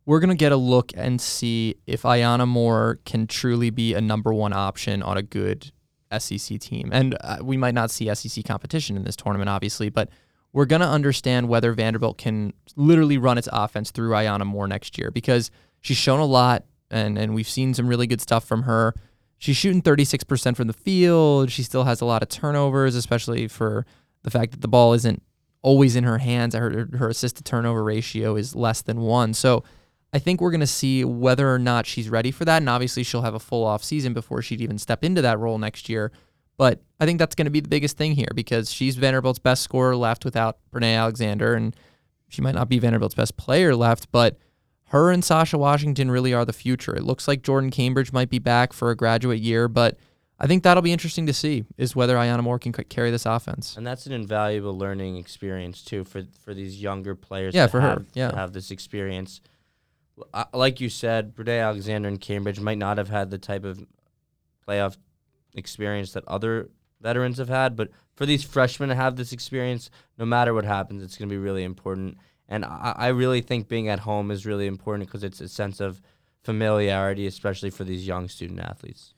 we're 0.07 0.21
going 0.21 0.31
to 0.31 0.37
get 0.37 0.53
a 0.53 0.57
look 0.57 0.93
and 0.97 1.21
see 1.21 1.77
if 1.87 2.03
Iyana 2.03 2.49
Moore 2.49 3.01
can 3.05 3.27
truly 3.27 3.69
be 3.71 3.93
a 3.95 4.01
number 4.01 4.33
one 4.33 4.55
option 4.55 5.03
on 5.03 5.19
a 5.19 5.23
good 5.23 5.73
SEC 6.19 6.59
team. 6.59 6.91
And 6.93 7.17
uh, 7.21 7.39
we 7.43 7.57
might 7.57 7.75
not 7.75 7.91
see 7.91 8.13
SEC 8.15 8.45
competition 8.45 8.97
in 8.97 9.05
this 9.05 9.17
tournament, 9.17 9.51
obviously, 9.51 9.91
but 9.91 10.09
we're 10.55 10.65
going 10.67 10.81
to 10.81 10.89
understand 10.89 11.49
whether 11.49 11.73
Vanderbilt 11.73 12.17
can 12.17 12.53
literally 12.77 13.19
run 13.19 13.37
its 13.37 13.49
offense 13.53 13.91
through 13.91 14.11
Iyana 14.11 14.47
Moore 14.47 14.69
next 14.69 14.97
year 14.97 15.11
because 15.11 15.51
she's 15.81 15.97
shown 15.97 16.21
a 16.21 16.25
lot 16.25 16.65
and, 16.93 17.19
and 17.19 17.35
we've 17.35 17.49
seen 17.49 17.75
some 17.75 17.89
really 17.89 18.07
good 18.07 18.21
stuff 18.21 18.45
from 18.45 18.63
her. 18.63 18.95
She's 19.37 19.57
shooting 19.57 19.83
36% 19.83 20.57
from 20.57 20.69
the 20.69 20.73
field. 20.73 21.51
She 21.51 21.65
still 21.65 21.83
has 21.85 22.01
a 22.01 22.05
lot 22.05 22.23
of 22.23 22.29
turnovers, 22.29 22.95
especially 22.95 23.49
for 23.49 23.85
the 24.23 24.31
fact 24.31 24.53
that 24.53 24.61
the 24.61 24.69
ball 24.69 24.93
isn't 24.93 25.23
always 25.61 25.97
in 25.97 26.05
her 26.05 26.19
hands. 26.19 26.55
Her, 26.55 26.89
her 26.99 27.09
assist 27.09 27.37
to 27.39 27.43
turnover 27.43 27.83
ratio 27.83 28.37
is 28.37 28.55
less 28.55 28.81
than 28.81 29.01
one. 29.01 29.35
So 29.35 29.65
I 30.13 30.21
think 30.21 30.41
we're 30.41 30.53
going 30.53 30.61
to 30.61 30.69
see 30.69 31.05
whether 31.05 31.53
or 31.53 31.59
not 31.59 31.85
she's 31.85 32.09
ready 32.09 32.31
for 32.31 32.45
that. 32.45 32.59
And 32.59 32.69
obviously, 32.69 33.03
she'll 33.03 33.23
have 33.23 33.35
a 33.35 33.41
full 33.41 33.65
off 33.65 33.83
season 33.83 34.15
before 34.15 34.41
she'd 34.41 34.61
even 34.61 34.79
step 34.79 35.03
into 35.03 35.21
that 35.23 35.41
role 35.41 35.59
next 35.59 35.89
year. 35.89 36.13
But 36.57 36.83
I 37.01 37.07
think 37.07 37.19
that's 37.19 37.35
going 37.35 37.47
to 37.47 37.51
be 37.51 37.61
the 37.61 37.69
biggest 37.69 37.97
thing 37.97 38.13
here 38.13 38.29
because 38.35 38.73
she's 38.73 38.97
Vanderbilt's 38.97 39.39
best 39.39 39.63
scorer 39.63 39.97
left 39.97 40.25
without 40.25 40.59
Brinae 40.73 40.97
Alexander, 40.97 41.55
and 41.55 41.75
she 42.29 42.43
might 42.43 42.55
not 42.55 42.69
be 42.69 42.79
Vanderbilt's 42.79 43.15
best 43.15 43.37
player 43.37 43.75
left, 43.75 44.11
but 44.13 44.39
her 44.89 45.11
and 45.11 45.25
Sacha 45.25 45.59
Washington 45.59 46.11
really 46.11 46.33
are 46.33 46.45
the 46.45 46.53
future. 46.53 46.95
It 46.95 47.03
looks 47.03 47.27
like 47.27 47.43
Jordan 47.43 47.71
Cambridge 47.71 48.13
might 48.13 48.31
be 48.31 48.39
back 48.39 48.73
for 48.73 48.91
a 48.91 48.97
graduate 48.97 49.41
year, 49.41 49.67
but 49.67 49.99
I 50.39 50.47
think 50.47 50.63
that'll 50.63 50.83
be 50.83 50.93
interesting 50.93 51.27
to 51.27 51.33
see 51.33 51.65
is 51.77 51.97
whether 51.97 52.17
Iyana 52.17 52.43
Moore 52.43 52.59
can 52.59 52.73
carry 52.73 53.11
this 53.11 53.27
offense. 53.27 53.77
And 53.77 53.87
that's 53.87 54.07
an 54.07 54.13
invaluable 54.13 54.77
learning 54.77 55.17
experience 55.17 55.83
too 55.83 56.05
for 56.05 56.23
for 56.45 56.55
these 56.55 56.81
younger 56.81 57.15
players. 57.15 57.55
Yeah, 57.55 57.67
to 57.67 57.71
for 57.71 57.81
her, 57.81 57.89
have, 57.89 57.99
to 57.99 58.05
yeah. 58.15 58.35
have 58.35 58.53
this 58.53 58.71
experience. 58.71 59.41
Like 60.53 60.81
you 60.81 60.89
said, 60.89 61.35
Brinae 61.35 61.63
Alexander 61.63 62.09
and 62.09 62.21
Cambridge 62.21 62.61
might 62.61 62.79
not 62.79 62.99
have 62.99 63.09
had 63.09 63.31
the 63.31 63.39
type 63.39 63.65
of 63.65 63.85
playoff 64.67 64.97
experience 65.55 66.13
that 66.13 66.25
other 66.27 66.71
veterans 67.01 67.39
have 67.39 67.49
had, 67.49 67.77
but 67.77 67.91
for 68.15 68.27
these 68.27 68.45
freshmen 68.45 68.89
to 68.89 68.95
have 68.95 69.17
this 69.17 69.33
experience, 69.33 69.91
no 70.19 70.25
matter 70.25 70.55
what 70.55 70.65
happens, 70.65 71.03
it's 71.03 71.17
going 71.17 71.29
to 71.29 71.33
be 71.33 71.39
really 71.39 71.65
important. 71.65 72.17
And 72.49 72.65
I, 72.65 72.95
I 72.97 73.09
really 73.09 73.41
think 73.41 73.69
being 73.69 73.89
at 73.89 74.01
home 74.01 74.31
is 74.31 74.47
really 74.47 74.67
important 74.67 75.09
because 75.09 75.25
it's 75.25 75.41
a 75.41 75.49
sense 75.49 75.81
of 75.81 76.01
familiarity, 76.43 77.27
especially 77.27 77.71
for 77.71 77.85
these 77.85 78.07
young 78.07 78.29
student 78.29 78.61
athletes. 78.61 79.15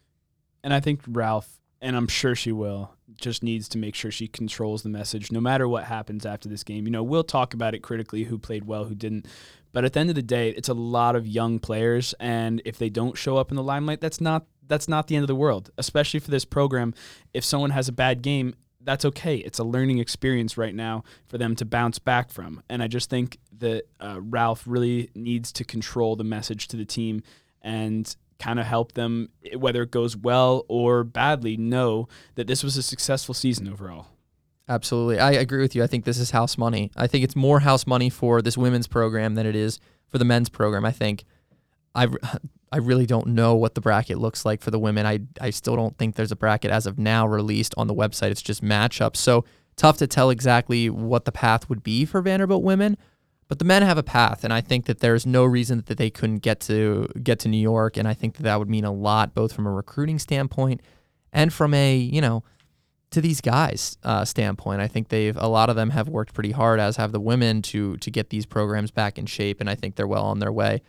And 0.63 0.73
I 0.73 0.81
think 0.81 1.01
Ralph, 1.07 1.61
and 1.81 1.97
I'm 1.97 2.09
sure 2.09 2.35
she 2.35 2.53
will, 2.53 2.93
just 3.17 3.43
needs 3.43 3.69
to 3.69 3.79
make 3.79 3.95
sure 3.95 4.11
she 4.11 4.29
controls 4.29 4.83
the 4.83 4.89
message 4.89 5.31
no 5.31 5.41
matter 5.41 5.69
what 5.69 5.85
happens 5.85 6.27
after 6.27 6.49
this 6.49 6.65
game. 6.65 6.87
You 6.87 6.91
know, 6.91 7.03
we'll 7.03 7.25
talk 7.25 7.55
about 7.55 7.75
it 7.75 7.83
critically 7.83 8.25
who 8.25 8.39
played 8.39 8.65
well, 8.65 8.85
who 8.85 8.95
didn't. 8.95 9.27
But 9.73 9.85
at 9.85 9.93
the 9.93 10.01
end 10.01 10.09
of 10.09 10.17
the 10.17 10.23
day, 10.23 10.51
it's 10.51 10.69
a 10.69 10.75
lot 10.75 11.17
of 11.17 11.27
young 11.27 11.59
players 11.59 12.15
and 12.19 12.63
if 12.65 12.79
they 12.79 12.89
don't 12.89 13.17
show 13.17 13.37
up 13.37 13.51
in 13.51 13.57
the 13.57 13.63
limelight, 13.63 14.01
that's 14.01 14.21
not 14.21 14.47
that's 14.69 14.89
not 14.89 15.07
the 15.07 15.17
end 15.17 15.23
of 15.23 15.29
the 15.29 15.35
world, 15.35 15.71
especially 15.79 16.21
for 16.21 16.31
this 16.31 16.45
program. 16.45 16.95
If 17.33 17.45
someone 17.45 17.71
has 17.71 17.89
a 17.89 17.93
bad 17.93 18.23
game, 18.23 18.55
that's 18.81 19.05
okay. 19.05 19.37
It's 19.39 19.59
a 19.59 19.65
learning 19.65 19.99
experience 19.99 20.57
right 20.57 20.75
now 20.75 21.05
for 21.27 21.39
them 21.39 21.57
to 21.57 21.65
bounce 21.65 21.99
back 21.99 22.31
from. 22.31 22.63
And 22.71 22.83
I 22.83 22.87
just 22.87 23.11
think 23.11 23.39
that 23.59 23.85
uh, 24.01 24.21
Ralph 24.21 24.63
really 24.67 25.11
needs 25.15 25.53
to 25.53 25.65
control 25.65 26.17
the 26.17 26.25
message 26.25 26.69
to 26.69 26.77
the 26.77 26.85
team 26.85 27.23
and 27.63 28.15
kind 28.39 28.61
of 28.61 28.67
help 28.67 28.93
them, 28.93 29.31
whether 29.57 29.83
it 29.83 29.91
goes 29.91 30.17
well 30.17 30.65
or 30.69 31.05
badly, 31.05 31.57
know 31.57 32.07
that 32.37 32.47
this 32.47 32.63
was 32.63 32.77
a 32.77 32.83
successful 32.83 33.35
season 33.35 33.69
overall. 33.69 34.07
Absolutely. 34.69 35.19
I 35.19 35.33
agree 35.33 35.63
with 35.63 35.75
you. 35.75 35.83
I 35.83 35.87
think 35.87 36.05
this 36.05 36.19
is 36.19 36.31
house 36.33 36.59
money. 36.59 36.91
I 36.97 37.07
think 37.07 37.25
it's 37.25 37.37
more 37.37 37.61
house 37.61 37.87
money 37.87 38.11
for 38.11 38.43
this 38.43 38.59
women's 38.59 38.87
program 38.87 39.35
than 39.35 39.47
it 39.47 39.57
is 39.57 39.79
for 40.09 40.19
the 40.19 40.25
men's 40.25 40.49
program. 40.49 40.85
I 40.85 40.93
think 40.93 41.25
I 41.95 42.09
I 42.73 42.79
really 42.79 43.07
don't 43.07 43.29
know 43.29 43.55
what 43.55 43.75
the 43.75 43.81
bracket 43.81 44.19
looks 44.19 44.45
like 44.45 44.61
for 44.61 44.71
the 44.71 44.79
women. 44.79 45.07
I 45.07 45.21
I 45.41 45.51
still 45.51 45.77
don't 45.77 45.97
think 45.99 46.17
there's 46.17 46.33
a 46.33 46.37
bracket 46.37 46.71
as 46.71 46.87
of 46.87 46.99
now 46.99 47.27
released 47.27 47.75
on 47.77 47.87
the 47.87 47.95
website. 47.95 48.31
It's 48.31 48.43
just 48.43 48.63
matchups. 48.63 49.17
So 49.17 49.45
tough 49.77 49.99
to 49.99 50.07
tell 50.07 50.31
exactly 50.31 50.91
what 50.91 51.25
the 51.25 51.33
path 51.33 51.69
would 51.69 51.83
be 51.83 52.05
for 52.05 52.21
Vanderbilt 52.21 52.63
women. 52.63 52.97
But 53.49 53.61
the 53.61 53.65
men 53.65 53.83
have 53.83 53.99
a 53.99 54.03
path, 54.03 54.43
and 54.43 54.53
I 54.53 54.61
think 54.61 54.87
that 54.87 54.99
there's 54.99 55.25
no 55.25 55.45
reason 55.45 55.85
that 55.87 55.99
they 55.99 56.11
couldn't 56.11 56.39
get 56.39 56.59
to 56.63 57.09
get 57.23 57.39
to 57.41 57.49
New 57.49 57.61
York, 57.61 57.97
and 57.97 58.09
I 58.09 58.15
think 58.15 58.37
that 58.37 58.43
that 58.43 58.59
would 58.59 58.69
mean 58.69 58.85
a 58.85 58.93
lot, 58.93 59.35
both 59.35 59.53
from 59.53 59.69
a 59.69 59.71
recruiting 59.71 60.19
standpoint 60.19 60.81
and 61.33 61.53
from 61.53 61.73
a 61.73 61.97
you 61.97 62.21
know 62.21 62.43
to 63.11 63.21
these 63.21 63.41
guys 63.41 63.99
uh, 64.03 64.25
standpoint. 64.25 64.81
I 64.81 64.89
think 64.89 65.09
they've 65.09 65.37
a 65.37 65.47
lot 65.47 65.71
of 65.71 65.77
them 65.77 65.91
have 65.91 66.09
worked 66.09 66.35
pretty 66.35 66.51
hard, 66.51 66.81
as 66.81 66.97
have 66.97 67.13
the 67.13 67.21
women, 67.21 67.63
to 67.63 67.97
to 67.99 68.11
get 68.11 68.31
these 68.31 68.47
programs 68.47 68.91
back 68.91 69.17
in 69.17 69.27
shape, 69.27 69.61
and 69.61 69.71
I 69.71 69.77
think 69.77 69.95
they're 69.95 70.09
well 70.09 70.25
on 70.25 70.41
their 70.41 70.53
way. 70.53 70.83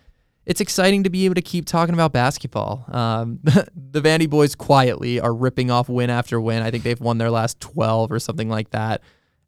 It's 0.47 0.61
exciting 0.61 1.03
to 1.03 1.09
be 1.09 1.25
able 1.25 1.35
to 1.35 1.41
keep 1.41 1.65
talking 1.65 1.93
about 1.93 2.13
basketball. 2.13 2.85
Um, 2.87 3.39
the 3.43 4.01
Vandy 4.01 4.29
boys 4.29 4.55
quietly 4.55 5.19
are 5.19 5.33
ripping 5.33 5.69
off 5.69 5.89
win 5.89 6.09
after 6.09 6.39
win. 6.39 6.63
I 6.63 6.71
think 6.71 6.85
they've 6.85 6.99
won 7.01 7.17
their 7.17 7.29
last 7.29 7.59
12 7.59 8.13
or 8.13 8.17
something 8.17 8.47
like 8.47 8.69
that. 8.69 9.01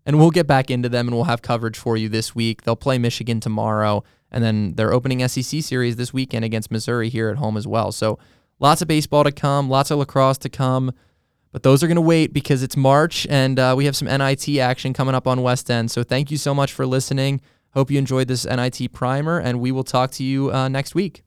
And 0.06 0.20
we'll 0.20 0.30
get 0.30 0.46
back 0.46 0.70
into 0.70 0.90
them 0.90 1.08
and 1.08 1.16
we'll 1.16 1.24
have 1.24 1.42
coverage 1.42 1.78
for 1.78 1.96
you 1.96 2.10
this 2.10 2.36
week. 2.36 2.64
They'll 2.64 2.76
play 2.76 2.98
Michigan 2.98 3.40
tomorrow, 3.40 4.04
and 4.30 4.44
then 4.44 4.74
they're 4.74 4.92
opening 4.92 5.26
SEC 5.26 5.62
series 5.62 5.96
this 5.96 6.12
weekend 6.12 6.44
against 6.44 6.70
Missouri 6.70 7.08
here 7.08 7.30
at 7.30 7.38
home 7.38 7.56
as 7.56 7.66
well. 7.66 7.94
So 7.94 8.20
lots 8.60 8.82
of 8.82 8.90
baseball 8.90 9.24
to 9.24 9.32
come, 9.32 9.70
lots 9.70 9.92
of 9.92 10.00
lacrosse 10.00 10.38
to 10.40 10.50
come. 10.50 10.92
But 11.54 11.64
those 11.64 11.82
are 11.82 11.88
going 11.88 11.96
to 11.96 12.02
wait 12.02 12.34
because 12.34 12.62
it's 12.62 12.76
March 12.76 13.26
and 13.30 13.58
uh, 13.58 13.74
we 13.78 13.86
have 13.86 13.96
some 13.96 14.08
NIT 14.10 14.50
action 14.60 14.94
coming 14.94 15.16
up 15.16 15.28
on 15.28 15.42
West 15.42 15.72
End. 15.72 15.90
So 15.90 16.04
thank 16.04 16.30
you 16.30 16.38
so 16.38 16.54
much 16.54 16.74
for 16.74 16.86
listening. 16.86 17.40
Hope 17.73 17.91
you 17.91 17.99
enjoyed 17.99 18.27
this 18.27 18.45
NIT 18.45 18.91
primer, 18.93 19.39
and 19.39 19.60
we 19.60 19.71
will 19.71 19.84
talk 19.84 20.12
to 20.12 20.23
you 20.23 20.51
uh, 20.51 20.67
next 20.67 20.95
week. 20.95 21.23